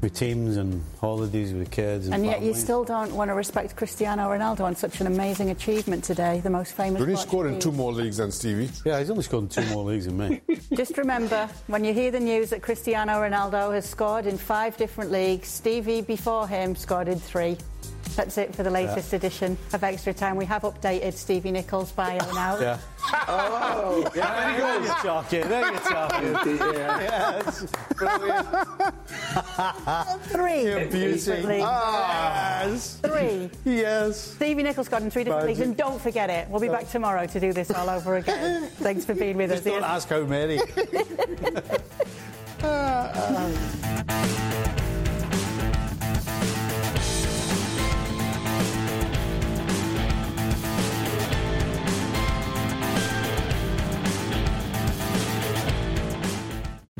[0.00, 3.76] with teams and holidays with kids, and, And yet you still don't want to respect
[3.76, 6.98] Cristiano Ronaldo on such an amazing achievement today, the most famous.
[6.98, 8.70] He only scored in two more leagues than Stevie.
[8.84, 10.40] Yeah, he's only scored in two more leagues than me.
[10.74, 15.10] Just remember, when you hear the news that Cristiano Ronaldo has scored in five different
[15.10, 17.56] leagues, Stevie before him scored in three.
[18.16, 19.16] That's it for the latest Yeah.
[19.16, 20.36] edition of Extra Time.
[20.36, 22.58] We have updated Stevie Nicol's bio now.
[22.60, 22.78] Yeah.
[23.32, 25.48] Oh, yeah, there you're talking.
[25.48, 26.58] There you're talking.
[26.74, 27.66] Yes.
[27.96, 28.48] Brilliant.
[30.24, 30.62] Three.
[30.64, 31.18] You're beauty.
[31.18, 31.62] different.
[31.64, 32.64] Ah.
[32.66, 33.00] Yes.
[33.02, 33.50] Three.
[33.64, 34.20] Yes.
[34.20, 35.58] Stevie Nichols got in three different Magic.
[35.58, 36.48] leagues, and don't forget it.
[36.48, 38.68] We'll be back tomorrow to do this all over again.
[38.76, 39.60] Thanks for being with us.
[39.62, 40.60] Don't ask how many.
[42.62, 43.10] Ah,
[44.08, 44.76] ah.